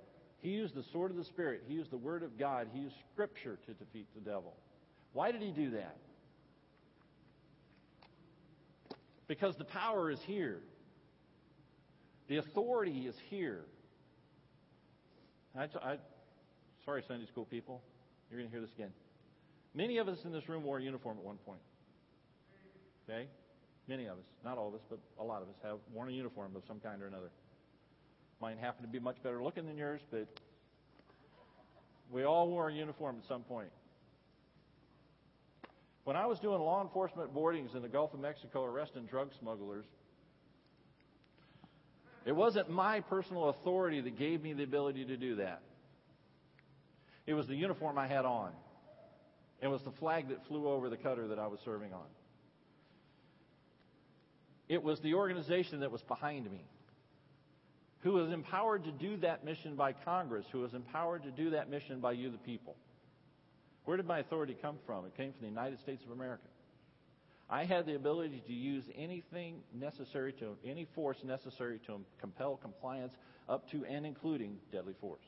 he 0.41 0.51
used 0.51 0.75
the 0.75 0.85
sword 0.93 1.11
of 1.11 1.17
the 1.17 1.25
Spirit, 1.25 1.65
he 1.67 1.75
used 1.75 1.91
the 1.91 1.97
Word 1.97 2.23
of 2.23 2.39
God, 2.39 2.69
he 2.73 2.81
used 2.81 2.95
Scripture 3.13 3.59
to 3.67 3.73
defeat 3.75 4.07
the 4.15 4.21
devil. 4.21 4.55
Why 5.13 5.33
did 5.33 5.43
he 5.43 5.51
do 5.51 5.71
that? 5.71 5.97
Because 9.27 9.57
the 9.57 9.65
power 9.65 10.11
is 10.11 10.21
here, 10.23 10.61
the 12.29 12.37
authority 12.37 13.07
is 13.07 13.17
here. 13.29 13.65
I, 15.59 15.65
I, 15.83 15.97
sorry, 16.85 17.03
Sunday 17.09 17.27
school 17.27 17.45
people, 17.45 17.83
you're 18.31 18.39
going 18.39 18.49
to 18.49 18.57
hear 18.57 18.65
this 18.65 18.75
again. 18.75 18.93
Many 19.75 19.99
of 19.99 20.07
us 20.07 20.19
in 20.25 20.33
this 20.33 20.49
room 20.49 20.63
wore 20.63 20.79
a 20.79 20.83
uniform 20.83 21.19
at 21.19 21.25
one 21.25 21.39
point. 21.39 21.61
Okay? 23.09 23.27
Many 23.89 24.07
of 24.07 24.19
us, 24.19 24.25
not 24.45 24.59
all 24.59 24.69
of 24.69 24.75
us, 24.75 24.81
but 24.91 24.99
a 25.21 25.25
lot 25.25 25.43
of 25.43 25.49
us, 25.49 25.55
have 25.63 25.79
worn 25.93 26.09
a 26.09 26.13
uniform 26.13 26.57
of 26.57 26.63
some 26.67 26.81
kind 26.81 27.01
or 27.03 27.07
another. 27.07 27.31
Mine 28.41 28.59
happen 28.59 28.83
to 28.83 28.91
be 28.91 28.99
much 28.99 29.23
better 29.23 29.43
looking 29.43 29.67
than 29.67 29.77
yours, 29.77 30.01
but 30.11 30.27
we 32.11 32.25
all 32.25 32.49
wore 32.49 32.69
a 32.69 32.73
uniform 32.73 33.17
at 33.23 33.29
some 33.29 33.43
point. 33.43 33.71
When 36.05 36.17
I 36.17 36.27
was 36.27 36.39
doing 36.39 36.61
law 36.61 36.83
enforcement 36.83 37.33
boardings 37.33 37.75
in 37.75 37.83
the 37.83 37.89
Gulf 37.89 38.15
of 38.15 38.21
Mexico 38.21 38.65
arresting 38.65 39.07
drug 39.07 39.31
smugglers, 39.41 39.85
it 42.25 42.35
wasn't 42.35 42.69
my 42.69 43.01
personal 43.01 43.49
authority 43.51 44.01
that 44.01 44.19
gave 44.19 44.43
me 44.43 44.53
the 44.53 44.65
ability 44.65 45.05
to 45.07 45.17
do 45.17 45.37
that. 45.37 45.63
It 47.27 47.35
was 47.35 47.47
the 47.47 47.55
uniform 47.55 47.99
I 47.99 48.07
had 48.07 48.25
on. 48.25 48.53
It 49.61 49.69
was 49.69 49.83
the 49.83 49.93
flag 49.93 50.29
that 50.29 50.47
flew 50.47 50.69
over 50.69 50.91
the 50.91 50.97
cutter 50.97 51.29
that 51.29 51.39
I 51.39 51.47
was 51.47 51.61
serving 51.65 51.93
on. 51.93 52.07
It 54.69 54.83
was 54.83 55.01
the 55.01 55.15
organization 55.15 55.81
that 55.81 55.93
was 55.93 56.03
behind 56.03 56.51
me, 56.51 56.65
who 58.01 58.13
was 58.13 58.33
empowered 58.33 58.85
to 58.85 58.93
do 58.93 59.17
that 59.19 59.45
mission 59.45 59.77
by 59.77 59.93
Congress, 59.93 60.47
who 60.51 60.61
was 60.61 60.75
empowered 60.75 61.23
to 61.23 61.31
do 61.31 61.51
that 61.51 61.71
mission 61.71 62.01
by 62.01 62.13
you, 62.13 62.31
the 62.31 62.39
people. 62.39 62.77
Where 63.85 63.97
did 63.97 64.07
my 64.07 64.19
authority 64.19 64.57
come 64.61 64.77
from? 64.85 65.07
It 65.07 65.17
came 65.17 65.33
from 65.33 65.43
the 65.43 65.49
United 65.49 65.79
States 65.81 66.05
of 66.05 66.11
America. 66.11 66.49
I 67.49 67.65
had 67.65 67.87
the 67.87 67.95
ability 67.95 68.43
to 68.49 68.53
use 68.53 68.85
anything 68.97 69.61
necessary 69.73 70.33
to, 70.35 70.57
any 70.65 70.87
force 70.97 71.19
necessary 71.23 71.81
to 71.87 72.01
compel 72.21 72.57
compliance 72.57 73.13
up 73.49 73.71
to 73.71 73.85
and 73.85 74.05
including 74.05 74.57
deadly 74.73 74.95
force. 75.01 75.23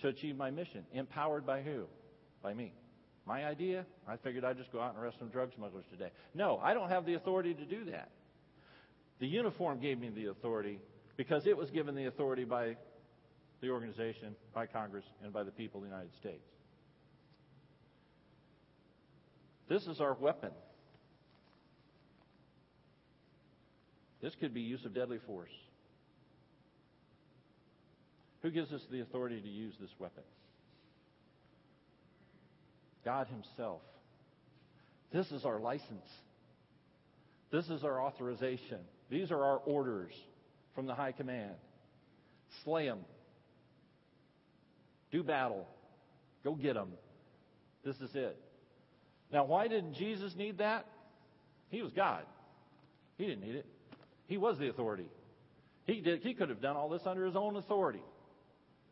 To 0.00 0.08
achieve 0.08 0.36
my 0.36 0.50
mission. 0.50 0.84
Empowered 0.92 1.46
by 1.46 1.60
who? 1.60 1.84
By 2.42 2.54
me. 2.54 2.72
My 3.26 3.44
idea? 3.44 3.84
I 4.06 4.16
figured 4.16 4.44
I'd 4.44 4.56
just 4.56 4.72
go 4.72 4.80
out 4.80 4.94
and 4.94 5.02
arrest 5.02 5.18
some 5.18 5.28
drug 5.28 5.50
smugglers 5.56 5.84
today. 5.90 6.10
No, 6.34 6.60
I 6.62 6.74
don't 6.74 6.88
have 6.88 7.04
the 7.04 7.14
authority 7.14 7.54
to 7.54 7.64
do 7.64 7.86
that. 7.90 8.10
The 9.18 9.26
uniform 9.26 9.80
gave 9.80 9.98
me 9.98 10.10
the 10.10 10.26
authority 10.26 10.78
because 11.16 11.46
it 11.46 11.56
was 11.56 11.70
given 11.70 11.94
the 11.94 12.06
authority 12.06 12.44
by 12.44 12.76
the 13.60 13.70
organization, 13.70 14.36
by 14.54 14.66
Congress, 14.66 15.04
and 15.24 15.32
by 15.32 15.42
the 15.42 15.50
people 15.50 15.80
of 15.80 15.88
the 15.88 15.90
United 15.90 16.14
States. 16.20 16.44
This 19.68 19.86
is 19.86 20.00
our 20.00 20.14
weapon. 20.14 20.52
This 24.22 24.34
could 24.38 24.54
be 24.54 24.60
use 24.60 24.84
of 24.84 24.94
deadly 24.94 25.18
force. 25.26 25.50
Who 28.42 28.50
gives 28.50 28.72
us 28.72 28.82
the 28.90 29.00
authority 29.00 29.40
to 29.40 29.48
use 29.48 29.74
this 29.80 29.90
weapon? 29.98 30.22
God 33.06 33.28
Himself. 33.28 33.80
This 35.12 35.30
is 35.30 35.44
our 35.44 35.60
license. 35.60 36.10
This 37.52 37.66
is 37.68 37.84
our 37.84 38.02
authorization. 38.02 38.80
These 39.08 39.30
are 39.30 39.42
our 39.42 39.58
orders 39.58 40.12
from 40.74 40.86
the 40.86 40.94
high 40.94 41.12
command. 41.12 41.54
Slay 42.64 42.86
them. 42.86 42.98
Do 45.12 45.22
battle. 45.22 45.68
Go 46.42 46.56
get 46.56 46.74
them. 46.74 46.88
This 47.84 47.94
is 47.96 48.10
it. 48.14 48.36
Now, 49.32 49.44
why 49.44 49.68
didn't 49.68 49.94
Jesus 49.94 50.34
need 50.36 50.58
that? 50.58 50.86
He 51.68 51.82
was 51.82 51.92
God. 51.92 52.24
He 53.18 53.26
didn't 53.26 53.46
need 53.46 53.54
it. 53.54 53.66
He 54.26 54.36
was 54.36 54.58
the 54.58 54.68
authority. 54.68 55.08
He, 55.84 56.00
did, 56.00 56.22
he 56.22 56.34
could 56.34 56.48
have 56.48 56.60
done 56.60 56.76
all 56.76 56.88
this 56.88 57.02
under 57.06 57.24
his 57.24 57.36
own 57.36 57.54
authority, 57.54 58.02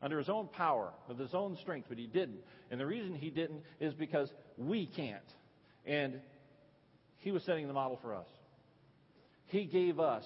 under 0.02 0.18
his 0.18 0.28
own 0.28 0.48
power, 0.48 0.92
with 1.09 1.18
his 1.18 1.35
own 1.35 1.57
strength, 1.57 1.87
but 1.88 1.98
he 1.98 2.07
didn't. 2.07 2.40
And 2.70 2.80
the 2.80 2.87
reason 2.87 3.14
he 3.14 3.30
didn't 3.30 3.62
is 3.80 3.94
because 3.94 4.30
we 4.59 4.87
can't. 4.87 5.22
And 5.87 6.20
he 7.18 7.30
was 7.30 7.42
setting 7.44 7.66
the 7.66 7.72
model 7.72 7.98
for 8.02 8.14
us. 8.14 8.26
He 9.46 9.64
gave 9.64 9.98
us 10.00 10.24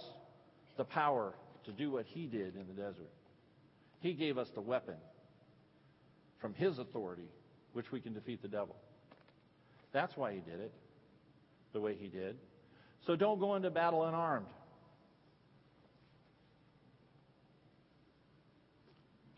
the 0.77 0.85
power 0.85 1.35
to 1.65 1.73
do 1.73 1.91
what 1.91 2.07
he 2.07 2.27
did 2.27 2.55
in 2.57 2.67
the 2.67 2.73
desert. 2.73 3.11
He 4.01 4.15
gave 4.15 4.39
us 4.39 4.49
the 4.55 4.61
weapon 4.61 4.95
from 6.41 6.55
his 6.55 6.79
authority, 6.79 7.29
which 7.73 7.91
we 7.93 8.01
can 8.01 8.15
defeat 8.15 8.43
the 8.43 8.49
devil. 8.49 8.77
That's 9.93 10.17
why 10.17 10.33
he 10.33 10.41
did 10.41 10.61
it 10.61 10.73
the 11.73 11.81
way 11.81 11.95
he 11.95 12.09
did. 12.09 12.37
So 13.07 13.17
don't 13.17 13.39
go 13.39 13.55
into 13.55 13.71
battle 13.71 14.05
unarmed. 14.05 14.47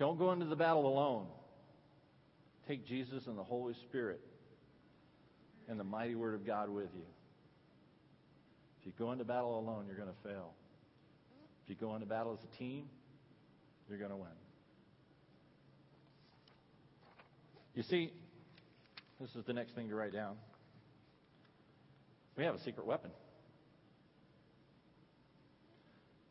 Don't 0.00 0.18
go 0.18 0.32
into 0.32 0.46
the 0.46 0.56
battle 0.56 0.88
alone. 0.88 1.26
Take 2.66 2.86
Jesus 2.86 3.26
and 3.26 3.36
the 3.36 3.44
Holy 3.44 3.74
Spirit 3.86 4.22
and 5.68 5.78
the 5.78 5.84
mighty 5.84 6.14
Word 6.14 6.34
of 6.34 6.46
God 6.46 6.70
with 6.70 6.88
you. 6.94 7.04
If 8.80 8.86
you 8.86 8.92
go 8.98 9.12
into 9.12 9.24
battle 9.24 9.58
alone, 9.58 9.84
you're 9.86 9.98
going 9.98 10.08
to 10.08 10.28
fail. 10.28 10.54
If 11.62 11.68
you 11.68 11.76
go 11.76 11.94
into 11.96 12.06
battle 12.06 12.32
as 12.32 12.38
a 12.42 12.56
team, 12.56 12.86
you're 13.90 13.98
going 13.98 14.10
to 14.10 14.16
win. 14.16 14.30
You 17.74 17.82
see, 17.82 18.10
this 19.20 19.28
is 19.36 19.44
the 19.44 19.52
next 19.52 19.74
thing 19.74 19.90
to 19.90 19.94
write 19.94 20.14
down. 20.14 20.36
We 22.38 22.44
have 22.44 22.54
a 22.54 22.60
secret 22.60 22.86
weapon. 22.86 23.10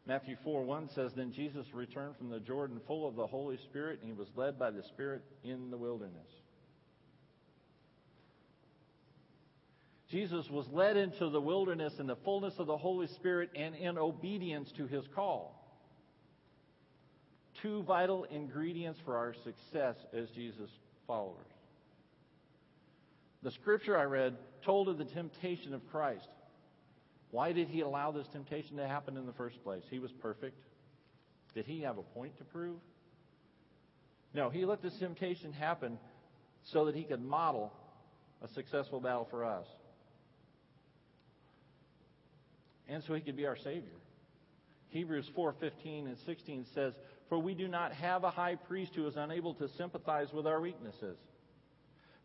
Matthew 0.10 0.38
4 0.44 0.64
1 0.64 0.90
says, 0.96 1.12
Then 1.16 1.32
Jesus 1.32 1.68
returned 1.72 2.18
from 2.18 2.32
the 2.32 2.40
Jordan 2.40 2.82
full 2.88 3.08
of 3.08 3.16
the 3.16 3.28
Holy 3.28 3.58
Spirit, 3.58 4.00
and 4.02 4.12
he 4.12 4.18
was 4.18 4.28
led 4.36 4.58
by 4.58 4.72
the 4.72 4.82
Spirit 4.82 5.22
in 5.44 5.70
the 5.70 5.78
wilderness. 5.78 6.28
Jesus 10.10 10.50
was 10.50 10.68
led 10.72 10.98
into 10.98 11.30
the 11.30 11.40
wilderness 11.40 11.94
in 12.00 12.08
the 12.08 12.16
fullness 12.16 12.56
of 12.58 12.66
the 12.66 12.76
Holy 12.76 13.06
Spirit 13.06 13.52
and 13.56 13.76
in 13.76 14.00
obedience 14.00 14.72
to 14.78 14.88
his 14.88 15.06
call. 15.14 15.64
Two 17.62 17.84
vital 17.84 18.24
ingredients 18.32 19.00
for 19.06 19.16
our 19.16 19.36
success 19.36 19.96
as 20.12 20.28
Jesus' 20.32 20.72
followers. 21.06 21.46
The 23.44 23.52
scripture 23.52 23.96
I 23.96 24.06
read 24.06 24.38
told 24.66 24.90
of 24.90 24.98
the 24.98 25.06
temptation 25.06 25.76
of 25.76 25.88
Christ. 25.92 26.30
Why 27.32 27.52
did 27.52 27.68
he 27.68 27.82
allow 27.82 28.12
this 28.12 28.28
temptation 28.28 28.78
to 28.78 28.88
happen 28.88 29.18
in 29.18 29.26
the 29.26 29.34
first 29.34 29.64
place? 29.64 29.84
He 29.90 30.00
was 30.00 30.12
perfect. 30.12 30.58
Did 31.54 31.66
he 31.66 31.82
have 31.82 31.98
a 31.98 32.04
point 32.04 32.38
to 32.38 32.44
prove? 32.44 32.80
No, 34.34 34.50
he 34.50 34.66
let 34.66 34.82
this 34.82 34.98
temptation 34.98 35.54
happen 35.54 36.00
so 36.64 36.86
that 36.86 36.96
he 36.96 37.04
could 37.04 37.24
model 37.24 37.72
a 38.44 38.48
successful 38.50 39.00
battle 39.00 39.28
for 39.30 39.46
us. 39.46 39.66
And 42.88 43.04
so 43.04 43.14
he 43.14 43.22
could 43.22 43.38
be 43.38 43.46
our 43.46 43.58
Savior. 43.58 43.98
Hebrews 44.90 45.30
4:15 45.36 46.08
and 46.08 46.18
16 46.20 46.66
says, 46.74 46.94
"For 47.28 47.38
we 47.38 47.54
do 47.54 47.68
not 47.68 47.92
have 47.94 48.24
a 48.24 48.32
high 48.32 48.56
priest 48.56 48.96
who 48.96 49.06
is 49.06 49.18
unable 49.18 49.54
to 49.56 49.68
sympathize 49.70 50.34
with 50.34 50.48
our 50.48 50.60
weaknesses, 50.60 51.18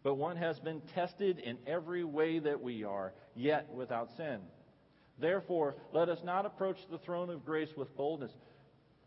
but 0.03 0.15
one 0.15 0.37
has 0.37 0.59
been 0.61 0.81
tested 0.95 1.39
in 1.39 1.59
every 1.67 2.05
way 2.05 2.39
that 2.39 2.63
we 2.63 2.85
are, 2.85 3.13
yet 3.35 3.69
without 3.71 4.11
sin." 4.13 4.41
Therefore, 5.19 5.77
let 5.93 6.09
us 6.09 6.19
not 6.25 6.47
approach 6.47 6.77
the 6.91 6.99
throne 6.99 7.31
of 7.31 7.45
grace 7.45 7.69
with 7.77 7.95
boldness. 7.97 8.33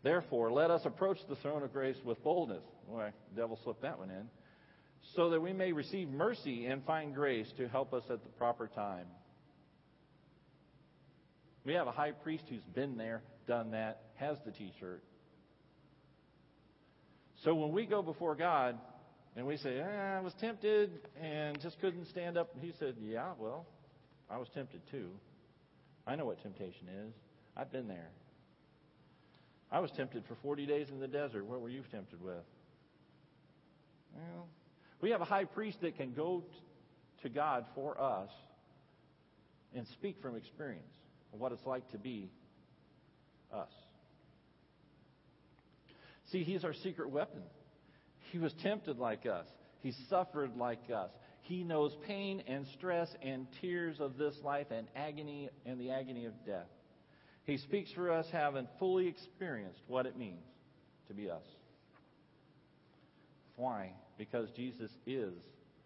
Therefore, 0.02 0.50
let 0.50 0.70
us 0.70 0.82
approach 0.84 1.18
the 1.28 1.36
throne 1.36 1.62
of 1.62 1.72
grace 1.72 1.96
with 2.04 2.22
boldness. 2.22 2.62
Boy, 2.88 3.10
devil 3.36 3.58
slipped 3.62 3.82
that 3.82 3.98
one 3.98 4.10
in. 4.10 4.28
So 5.16 5.30
that 5.30 5.40
we 5.40 5.52
may 5.52 5.72
receive 5.72 6.08
mercy 6.08 6.66
and 6.66 6.84
find 6.84 7.14
grace 7.14 7.50
to 7.56 7.68
help 7.68 7.92
us 7.92 8.04
at 8.10 8.22
the 8.22 8.30
proper 8.30 8.68
time. 8.68 9.06
We 11.64 11.74
have 11.74 11.86
a 11.86 11.92
high 11.92 12.12
priest 12.12 12.44
who's 12.48 12.62
been 12.74 12.96
there, 12.96 13.22
done 13.46 13.72
that, 13.72 14.02
has 14.14 14.38
the 14.46 14.52
t 14.52 14.72
shirt. 14.80 15.02
So 17.44 17.54
when 17.54 17.72
we 17.72 17.86
go 17.86 18.02
before 18.02 18.34
God 18.34 18.78
and 19.36 19.46
we 19.46 19.56
say, 19.58 19.78
eh, 19.78 20.16
I 20.16 20.20
was 20.20 20.32
tempted 20.40 20.90
and 21.20 21.60
just 21.60 21.78
couldn't 21.80 22.06
stand 22.08 22.36
up, 22.36 22.50
he 22.60 22.72
said, 22.78 22.94
Yeah, 23.00 23.32
well, 23.38 23.66
I 24.30 24.38
was 24.38 24.48
tempted 24.54 24.80
too. 24.90 25.10
I 26.08 26.16
know 26.16 26.24
what 26.24 26.42
temptation 26.42 26.88
is. 27.06 27.14
I've 27.54 27.70
been 27.70 27.86
there. 27.86 28.08
I 29.70 29.80
was 29.80 29.90
tempted 29.90 30.24
for 30.26 30.36
40 30.42 30.64
days 30.64 30.88
in 30.88 31.00
the 31.00 31.06
desert. 31.06 31.44
What 31.44 31.60
were 31.60 31.68
you 31.68 31.82
tempted 31.90 32.22
with? 32.22 32.44
Well, 34.14 34.48
we 35.02 35.10
have 35.10 35.20
a 35.20 35.26
high 35.26 35.44
priest 35.44 35.82
that 35.82 35.98
can 35.98 36.14
go 36.14 36.44
to 37.22 37.28
God 37.28 37.66
for 37.74 38.00
us 38.00 38.30
and 39.74 39.86
speak 39.88 40.16
from 40.22 40.34
experience 40.34 40.88
of 41.34 41.40
what 41.40 41.52
it's 41.52 41.66
like 41.66 41.88
to 41.90 41.98
be 41.98 42.30
us. 43.52 43.68
See, 46.32 46.42
he's 46.42 46.64
our 46.64 46.72
secret 46.72 47.10
weapon. 47.10 47.42
He 48.32 48.38
was 48.38 48.54
tempted 48.62 48.98
like 48.98 49.26
us. 49.26 49.46
He 49.82 49.92
suffered 50.08 50.56
like 50.56 50.90
us. 50.94 51.10
He 51.48 51.64
knows 51.64 51.96
pain 52.06 52.42
and 52.46 52.66
stress 52.66 53.08
and 53.22 53.46
tears 53.62 54.00
of 54.00 54.18
this 54.18 54.34
life 54.44 54.66
and 54.70 54.86
agony 54.94 55.48
and 55.64 55.80
the 55.80 55.90
agony 55.90 56.26
of 56.26 56.34
death. 56.44 56.68
He 57.44 57.56
speaks 57.56 57.90
for 57.90 58.12
us 58.12 58.26
having 58.30 58.68
fully 58.78 59.06
experienced 59.06 59.80
what 59.86 60.04
it 60.04 60.18
means 60.18 60.44
to 61.06 61.14
be 61.14 61.30
us. 61.30 61.46
Why? 63.56 63.92
Because 64.18 64.50
Jesus 64.50 64.90
is 65.06 65.32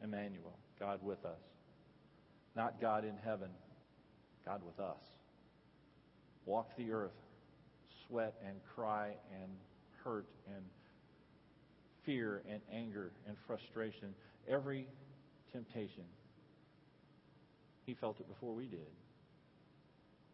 Emmanuel, 0.03 0.59
God 0.81 0.99
with 1.01 1.25
us. 1.25 1.39
Not 2.57 2.81
God 2.81 3.05
in 3.05 3.15
heaven, 3.25 3.51
God 4.45 4.63
with 4.67 4.85
us. 4.85 4.99
Walk 6.45 6.77
the 6.77 6.91
earth, 6.91 7.13
sweat 8.09 8.35
and 8.45 8.57
cry 8.75 9.13
and 9.41 9.53
hurt 10.03 10.27
and 10.49 10.65
fear 12.05 12.43
and 12.51 12.61
anger 12.73 13.13
and 13.29 13.37
frustration. 13.47 14.13
Every 14.49 14.89
temptation. 15.53 16.05
He 17.85 17.95
felt 17.95 18.21
it 18.21 18.29
before 18.29 18.55
we 18.55 18.67
did. 18.67 18.91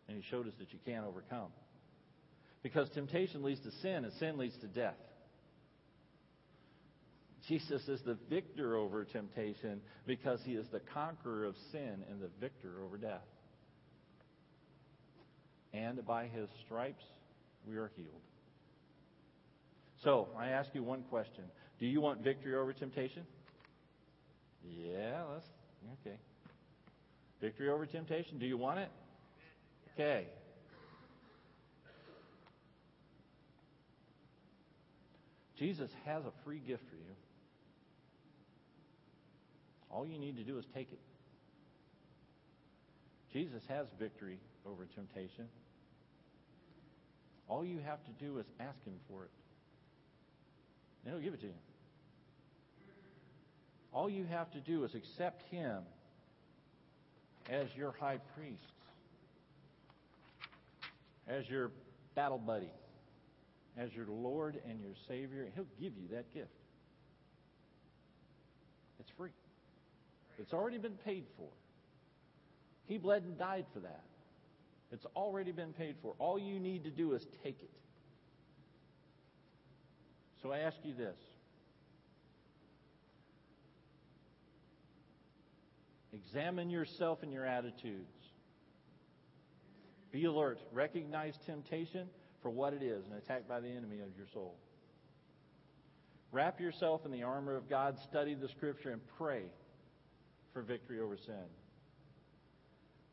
And 0.09 0.17
He 0.17 0.23
showed 0.31 0.47
us 0.47 0.55
that 0.59 0.73
you 0.73 0.79
can't 0.85 1.05
overcome. 1.05 1.49
Because 2.63 2.89
temptation 2.91 3.43
leads 3.43 3.61
to 3.61 3.71
sin, 3.83 4.05
and 4.05 4.13
sin 4.15 4.39
leads 4.39 4.57
to 4.59 4.67
death. 4.67 4.97
Jesus 7.49 7.89
is 7.89 8.01
the 8.05 8.19
victor 8.29 8.77
over 8.77 9.05
temptation 9.05 9.81
because 10.07 10.41
He 10.45 10.53
is 10.53 10.67
the 10.71 10.81
conqueror 10.93 11.47
of 11.47 11.55
sin 11.73 12.05
and 12.11 12.21
the 12.21 12.31
victor 12.41 12.83
over 12.85 12.99
death. 12.99 13.25
And 15.73 16.05
by 16.07 16.27
His 16.27 16.49
stripes, 16.65 17.05
we 17.67 17.77
are 17.77 17.91
healed. 17.97 18.21
So, 20.05 20.29
I 20.39 20.49
ask 20.49 20.69
you 20.75 20.83
one 20.83 21.03
question 21.05 21.45
Do 21.79 21.87
you 21.87 22.01
want 22.01 22.23
victory 22.23 22.55
over 22.55 22.73
temptation? 22.73 23.25
Yeah, 24.65 25.23
that's 25.33 25.47
okay. 26.07 26.17
Victory 27.41 27.69
over 27.69 27.87
temptation. 27.87 28.39
Do 28.39 28.47
you 28.47 28.57
want 28.57 28.81
it? 28.81 28.91
Okay. 29.95 30.27
Jesus 35.59 35.91
has 36.05 36.25
a 36.25 36.33
free 36.45 36.61
gift 36.61 36.83
for 36.89 36.97
you. 36.97 37.15
All 39.91 40.07
you 40.07 40.19
need 40.19 40.37
to 40.37 40.45
do 40.45 40.59
is 40.59 40.65
take 40.75 40.93
it. 40.93 41.01
Jesus 43.33 43.63
has 43.69 43.87
victory 43.99 44.39
over 44.67 44.87
temptation. 44.95 45.47
All 47.49 47.65
you 47.65 47.79
have 47.85 47.99
to 48.05 48.25
do 48.25 48.39
is 48.39 48.47
ask 48.61 48.83
Him 48.85 48.95
for 49.09 49.25
it. 49.25 49.31
And 51.05 51.15
He'll 51.15 51.23
give 51.23 51.35
it 51.35 51.41
to 51.41 51.47
you. 51.47 51.53
All 53.99 54.09
you 54.09 54.27
have 54.27 54.49
to 54.53 54.61
do 54.61 54.85
is 54.85 54.95
accept 54.95 55.43
Him 55.51 55.83
as 57.51 57.67
your 57.77 57.91
high 57.99 58.19
priest, 58.37 58.63
as 61.27 61.51
your 61.51 61.73
battle 62.15 62.39
buddy, 62.39 62.71
as 63.77 63.93
your 63.93 64.07
Lord 64.07 64.57
and 64.69 64.81
your 64.81 64.93
Savior. 65.09 65.49
He'll 65.53 65.67
give 65.81 65.95
you 66.01 66.07
that 66.13 66.33
gift. 66.33 66.47
It's 69.01 69.11
free, 69.19 69.33
it's 70.39 70.53
already 70.53 70.79
been 70.79 70.99
paid 71.05 71.25
for. 71.37 71.49
He 72.87 72.99
bled 72.99 73.25
and 73.25 73.37
died 73.37 73.67
for 73.75 73.81
that. 73.81 74.05
It's 74.93 75.07
already 75.17 75.51
been 75.51 75.73
paid 75.73 75.97
for. 76.03 76.15
All 76.21 76.39
you 76.39 76.61
need 76.61 76.85
to 76.85 76.91
do 76.91 77.15
is 77.15 77.27
take 77.43 77.61
it. 77.61 77.71
So 80.41 80.53
I 80.53 80.59
ask 80.59 80.77
you 80.85 80.95
this 80.95 81.17
examine 86.13 86.71
yourself 86.71 87.23
and 87.23 87.33
your 87.33 87.45
attitudes. 87.45 88.07
Be 90.11 90.25
alert. 90.25 90.59
Recognize 90.73 91.39
temptation 91.45 92.09
for 92.43 92.51
what 92.51 92.73
it 92.73 92.83
is 92.83 93.07
an 93.07 93.15
attack 93.17 93.49
by 93.49 93.61
the 93.61 93.69
enemy 93.69 94.01
of 94.01 94.17
your 94.17 94.27
soul. 94.33 94.55
Wrap 96.31 96.61
yourself 96.61 97.05
in 97.05 97.11
the 97.11 97.23
armor 97.23 97.57
of 97.57 97.69
God, 97.69 97.99
study 97.99 98.35
the 98.35 98.49
Scripture, 98.49 98.91
and 98.91 99.01
pray 99.17 99.45
for 100.53 100.63
victory 100.63 101.01
over 101.01 101.17
sin. 101.17 101.35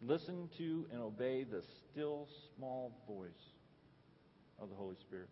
Listen 0.02 0.50
to 0.58 0.86
and 0.92 1.02
obey 1.02 1.44
the 1.44 1.64
still 1.92 2.28
small 2.56 2.92
voice 3.08 3.32
of 4.62 4.70
the 4.70 4.76
Holy 4.76 4.96
Spirit. 5.00 5.30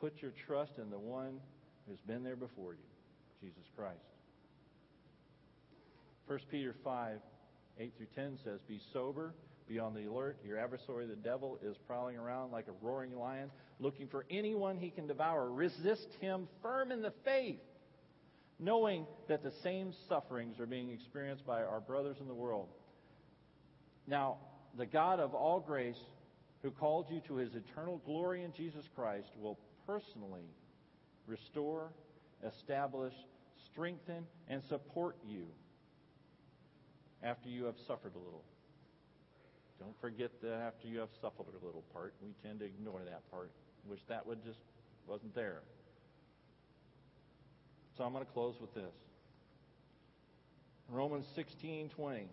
Put 0.00 0.20
your 0.20 0.32
trust 0.46 0.78
in 0.78 0.90
the 0.90 0.98
one 0.98 1.40
who's 1.88 2.00
been 2.00 2.22
there 2.22 2.36
before 2.36 2.72
you, 2.72 2.78
Jesus 3.40 3.64
Christ. 3.76 4.17
1 6.28 6.38
Peter 6.50 6.74
5, 6.84 7.18
8 7.80 7.92
through 7.96 8.06
10 8.14 8.38
says, 8.44 8.60
Be 8.68 8.78
sober, 8.92 9.34
be 9.66 9.78
on 9.78 9.94
the 9.94 10.04
alert. 10.04 10.36
Your 10.46 10.58
adversary, 10.58 11.06
the 11.06 11.16
devil, 11.16 11.58
is 11.62 11.74
prowling 11.86 12.18
around 12.18 12.52
like 12.52 12.66
a 12.68 12.86
roaring 12.86 13.16
lion, 13.16 13.50
looking 13.80 14.08
for 14.08 14.26
anyone 14.30 14.76
he 14.76 14.90
can 14.90 15.06
devour. 15.06 15.50
Resist 15.50 16.08
him 16.20 16.46
firm 16.60 16.92
in 16.92 17.00
the 17.00 17.14
faith, 17.24 17.60
knowing 18.58 19.06
that 19.28 19.42
the 19.42 19.52
same 19.62 19.94
sufferings 20.06 20.60
are 20.60 20.66
being 20.66 20.90
experienced 20.90 21.46
by 21.46 21.62
our 21.62 21.80
brothers 21.80 22.18
in 22.20 22.28
the 22.28 22.34
world. 22.34 22.68
Now, 24.06 24.36
the 24.76 24.86
God 24.86 25.20
of 25.20 25.34
all 25.34 25.60
grace, 25.60 25.98
who 26.62 26.70
called 26.70 27.06
you 27.10 27.22
to 27.28 27.36
his 27.36 27.54
eternal 27.54 28.02
glory 28.04 28.44
in 28.44 28.52
Jesus 28.52 28.84
Christ, 28.94 29.28
will 29.40 29.58
personally 29.86 30.50
restore, 31.26 31.90
establish, 32.46 33.14
strengthen, 33.72 34.26
and 34.48 34.62
support 34.68 35.16
you 35.26 35.46
after 37.22 37.48
you 37.48 37.64
have 37.64 37.76
suffered 37.86 38.14
a 38.14 38.18
little. 38.18 38.44
Don't 39.78 39.98
forget 40.00 40.30
the 40.42 40.54
after 40.54 40.88
you 40.88 40.98
have 40.98 41.08
suffered 41.20 41.54
a 41.60 41.64
little 41.64 41.84
part. 41.92 42.14
We 42.22 42.34
tend 42.42 42.60
to 42.60 42.66
ignore 42.66 43.00
that 43.04 43.30
part. 43.30 43.50
Wish 43.88 44.00
that 44.08 44.26
would 44.26 44.44
just 44.44 44.58
wasn't 45.06 45.34
there. 45.34 45.62
So 47.96 48.04
I'm 48.04 48.12
going 48.12 48.24
to 48.24 48.32
close 48.32 48.54
with 48.60 48.74
this. 48.74 48.94
Romans 50.88 51.26
16:20. 51.36 52.28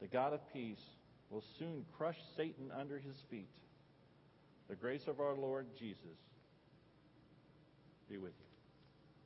The 0.00 0.06
God 0.06 0.34
of 0.34 0.40
peace 0.52 0.82
will 1.30 1.44
soon 1.58 1.84
crush 1.96 2.18
Satan 2.36 2.70
under 2.78 2.98
his 2.98 3.16
feet. 3.30 3.48
The 4.68 4.76
grace 4.76 5.06
of 5.06 5.20
our 5.20 5.34
Lord 5.34 5.66
Jesus 5.78 6.18
be 8.08 8.18
with 8.18 8.32
you. 8.38 8.46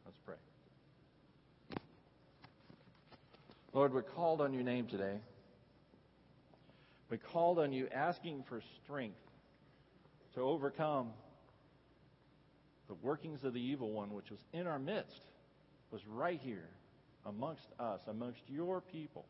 Let's 0.04 0.18
pray. 0.24 0.36
Lord, 3.72 3.94
we're 3.94 4.02
called 4.02 4.40
on 4.40 4.52
your 4.52 4.64
name 4.64 4.86
today. 4.86 5.20
We 7.08 7.18
called 7.18 7.58
on 7.60 7.72
you 7.72 7.88
asking 7.92 8.44
for 8.48 8.60
strength 8.82 9.16
to 10.34 10.40
overcome 10.40 11.10
the 12.88 12.94
workings 12.94 13.44
of 13.44 13.54
the 13.54 13.60
evil 13.60 13.92
one, 13.92 14.12
which 14.12 14.30
was 14.30 14.40
in 14.52 14.66
our 14.66 14.80
midst, 14.80 15.22
was 15.92 16.04
right 16.08 16.40
here 16.42 16.68
amongst 17.24 17.68
us, 17.78 18.00
amongst 18.08 18.42
your 18.48 18.80
people. 18.80 19.24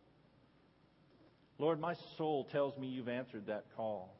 Lord, 1.59 1.79
my 1.79 1.95
soul 2.17 2.45
tells 2.45 2.79
me 2.79 2.87
you've 2.87 3.09
answered 3.09 3.47
that 3.47 3.65
call 3.77 4.15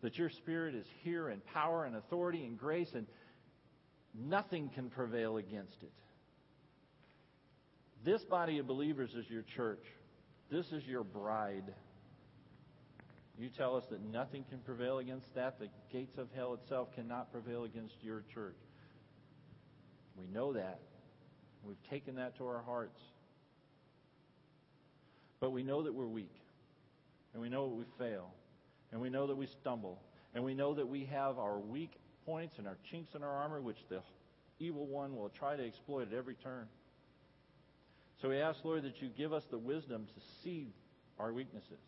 that 0.00 0.16
your 0.16 0.30
Spirit 0.30 0.74
is 0.74 0.86
here 1.04 1.28
in 1.28 1.40
power 1.52 1.84
and 1.84 1.94
authority 1.94 2.46
and 2.46 2.58
grace, 2.58 2.94
and 2.94 3.06
nothing 4.14 4.70
can 4.70 4.88
prevail 4.88 5.36
against 5.36 5.82
it. 5.82 5.92
This 8.04 8.24
body 8.24 8.58
of 8.58 8.66
believers 8.66 9.10
is 9.14 9.28
your 9.28 9.42
church. 9.56 9.84
This 10.50 10.66
is 10.72 10.84
your 10.84 11.04
bride. 11.04 11.74
You 13.38 13.50
tell 13.56 13.76
us 13.76 13.84
that 13.90 14.02
nothing 14.02 14.44
can 14.48 14.58
prevail 14.60 14.98
against 14.98 15.34
that. 15.34 15.58
The 15.58 15.68
gates 15.92 16.16
of 16.16 16.28
hell 16.34 16.54
itself 16.54 16.88
cannot 16.94 17.30
prevail 17.30 17.64
against 17.64 17.94
your 18.02 18.24
church. 18.32 18.56
We 20.16 20.26
know 20.26 20.54
that. 20.54 20.80
We've 21.62 21.82
taken 21.90 22.16
that 22.16 22.38
to 22.38 22.46
our 22.46 22.62
hearts. 22.62 22.98
But 25.38 25.50
we 25.50 25.62
know 25.62 25.82
that 25.82 25.94
we're 25.94 26.06
weak. 26.06 26.34
And 27.34 27.42
we 27.42 27.50
know 27.50 27.68
that 27.68 27.74
we 27.74 27.84
fail. 27.98 28.32
And 28.92 29.00
we 29.00 29.10
know 29.10 29.26
that 29.26 29.36
we 29.36 29.46
stumble. 29.60 30.00
And 30.34 30.42
we 30.42 30.54
know 30.54 30.74
that 30.74 30.88
we 30.88 31.04
have 31.06 31.38
our 31.38 31.58
weak 31.58 31.92
points 32.24 32.56
and 32.58 32.66
our 32.66 32.78
chinks 32.90 33.14
in 33.14 33.22
our 33.22 33.30
armor, 33.42 33.60
which 33.60 33.78
the 33.88 34.00
evil 34.58 34.86
one 34.86 35.16
will 35.16 35.30
try 35.30 35.56
to 35.56 35.66
exploit 35.66 36.08
at 36.12 36.16
every 36.16 36.34
turn. 36.34 36.66
So 38.20 38.28
we 38.28 38.38
ask, 38.38 38.58
Lord, 38.64 38.82
that 38.82 39.00
you 39.00 39.08
give 39.08 39.32
us 39.32 39.44
the 39.50 39.58
wisdom 39.58 40.06
to 40.06 40.20
see 40.42 40.68
our 41.18 41.32
weaknesses. 41.32 41.78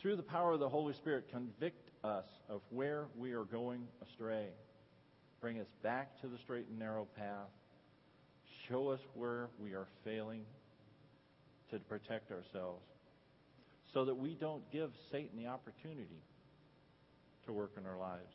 Through 0.00 0.16
the 0.16 0.22
power 0.22 0.52
of 0.52 0.60
the 0.60 0.68
Holy 0.68 0.94
Spirit, 0.94 1.28
convict 1.30 1.90
us 2.02 2.24
of 2.48 2.60
where 2.70 3.06
we 3.16 3.32
are 3.32 3.44
going 3.44 3.86
astray. 4.02 4.48
Bring 5.40 5.60
us 5.60 5.66
back 5.82 6.20
to 6.22 6.28
the 6.28 6.38
straight 6.38 6.66
and 6.68 6.78
narrow 6.78 7.06
path. 7.16 7.50
Show 8.68 8.88
us 8.88 9.00
where 9.14 9.48
we 9.58 9.74
are 9.74 9.86
failing 10.04 10.44
to 11.70 11.78
protect 11.80 12.30
ourselves 12.30 12.84
so 13.92 14.04
that 14.06 14.14
we 14.14 14.34
don't 14.34 14.62
give 14.72 14.90
Satan 15.12 15.38
the 15.38 15.46
opportunity 15.46 16.22
to 17.46 17.52
work 17.52 17.72
in 17.76 17.86
our 17.86 17.98
lives. 17.98 18.32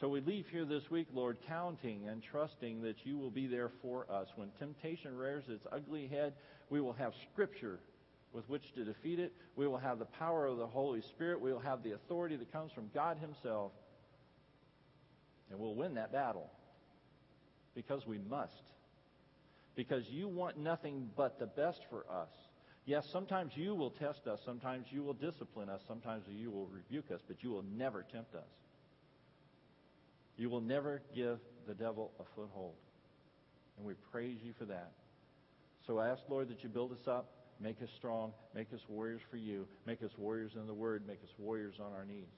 So 0.00 0.08
we 0.08 0.20
leave 0.20 0.46
here 0.52 0.64
this 0.64 0.88
week, 0.92 1.08
Lord, 1.12 1.38
counting 1.48 2.06
and 2.06 2.22
trusting 2.22 2.82
that 2.82 2.94
you 3.02 3.18
will 3.18 3.32
be 3.32 3.48
there 3.48 3.72
for 3.82 4.06
us. 4.08 4.28
When 4.36 4.50
temptation 4.56 5.16
rears 5.16 5.42
its 5.48 5.66
ugly 5.72 6.06
head, 6.06 6.34
we 6.70 6.80
will 6.80 6.92
have 6.92 7.12
Scripture 7.32 7.80
with 8.32 8.48
which 8.48 8.62
to 8.76 8.84
defeat 8.84 9.18
it. 9.18 9.32
We 9.56 9.66
will 9.66 9.78
have 9.78 9.98
the 9.98 10.04
power 10.04 10.46
of 10.46 10.58
the 10.58 10.68
Holy 10.68 11.00
Spirit. 11.00 11.40
We 11.40 11.52
will 11.52 11.58
have 11.58 11.82
the 11.82 11.92
authority 11.92 12.36
that 12.36 12.52
comes 12.52 12.70
from 12.70 12.90
God 12.94 13.18
Himself. 13.18 13.72
And 15.50 15.58
we'll 15.58 15.74
win 15.74 15.94
that 15.94 16.12
battle 16.12 16.48
because 17.74 18.06
we 18.06 18.18
must. 18.18 18.52
Because 19.74 20.04
you 20.08 20.28
want 20.28 20.58
nothing 20.58 21.10
but 21.16 21.40
the 21.40 21.46
best 21.46 21.80
for 21.90 22.04
us. 22.08 22.30
Yes, 22.84 23.04
sometimes 23.12 23.52
you 23.56 23.74
will 23.74 23.90
test 23.90 24.28
us, 24.28 24.38
sometimes 24.46 24.86
you 24.90 25.02
will 25.02 25.14
discipline 25.14 25.68
us, 25.68 25.80
sometimes 25.88 26.22
you 26.28 26.52
will 26.52 26.66
rebuke 26.66 27.10
us, 27.12 27.20
but 27.26 27.42
you 27.42 27.50
will 27.50 27.64
never 27.76 28.04
tempt 28.12 28.34
us. 28.36 28.46
You 30.38 30.48
will 30.48 30.60
never 30.60 31.02
give 31.14 31.38
the 31.66 31.74
devil 31.74 32.12
a 32.20 32.24
foothold. 32.34 32.74
And 33.76 33.84
we 33.84 33.94
praise 34.12 34.38
you 34.42 34.54
for 34.58 34.64
that. 34.66 34.92
So 35.86 35.98
I 35.98 36.08
ask, 36.08 36.22
Lord, 36.28 36.48
that 36.48 36.62
you 36.62 36.68
build 36.68 36.92
us 36.92 37.06
up, 37.06 37.30
make 37.60 37.82
us 37.82 37.88
strong, 37.96 38.32
make 38.54 38.72
us 38.72 38.80
warriors 38.88 39.20
for 39.30 39.36
you, 39.36 39.66
make 39.84 40.02
us 40.02 40.10
warriors 40.16 40.52
in 40.54 40.66
the 40.66 40.74
Word, 40.74 41.02
make 41.06 41.22
us 41.22 41.30
warriors 41.38 41.74
on 41.80 41.92
our 41.92 42.04
knees. 42.04 42.30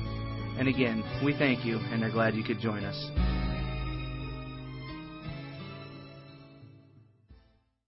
And 0.58 0.68
again, 0.68 1.04
we 1.22 1.34
thank 1.34 1.66
you 1.66 1.78
and 1.78 2.02
are 2.02 2.10
glad 2.10 2.34
you 2.34 2.44
could 2.44 2.60
join 2.60 2.82
us. 2.84 3.10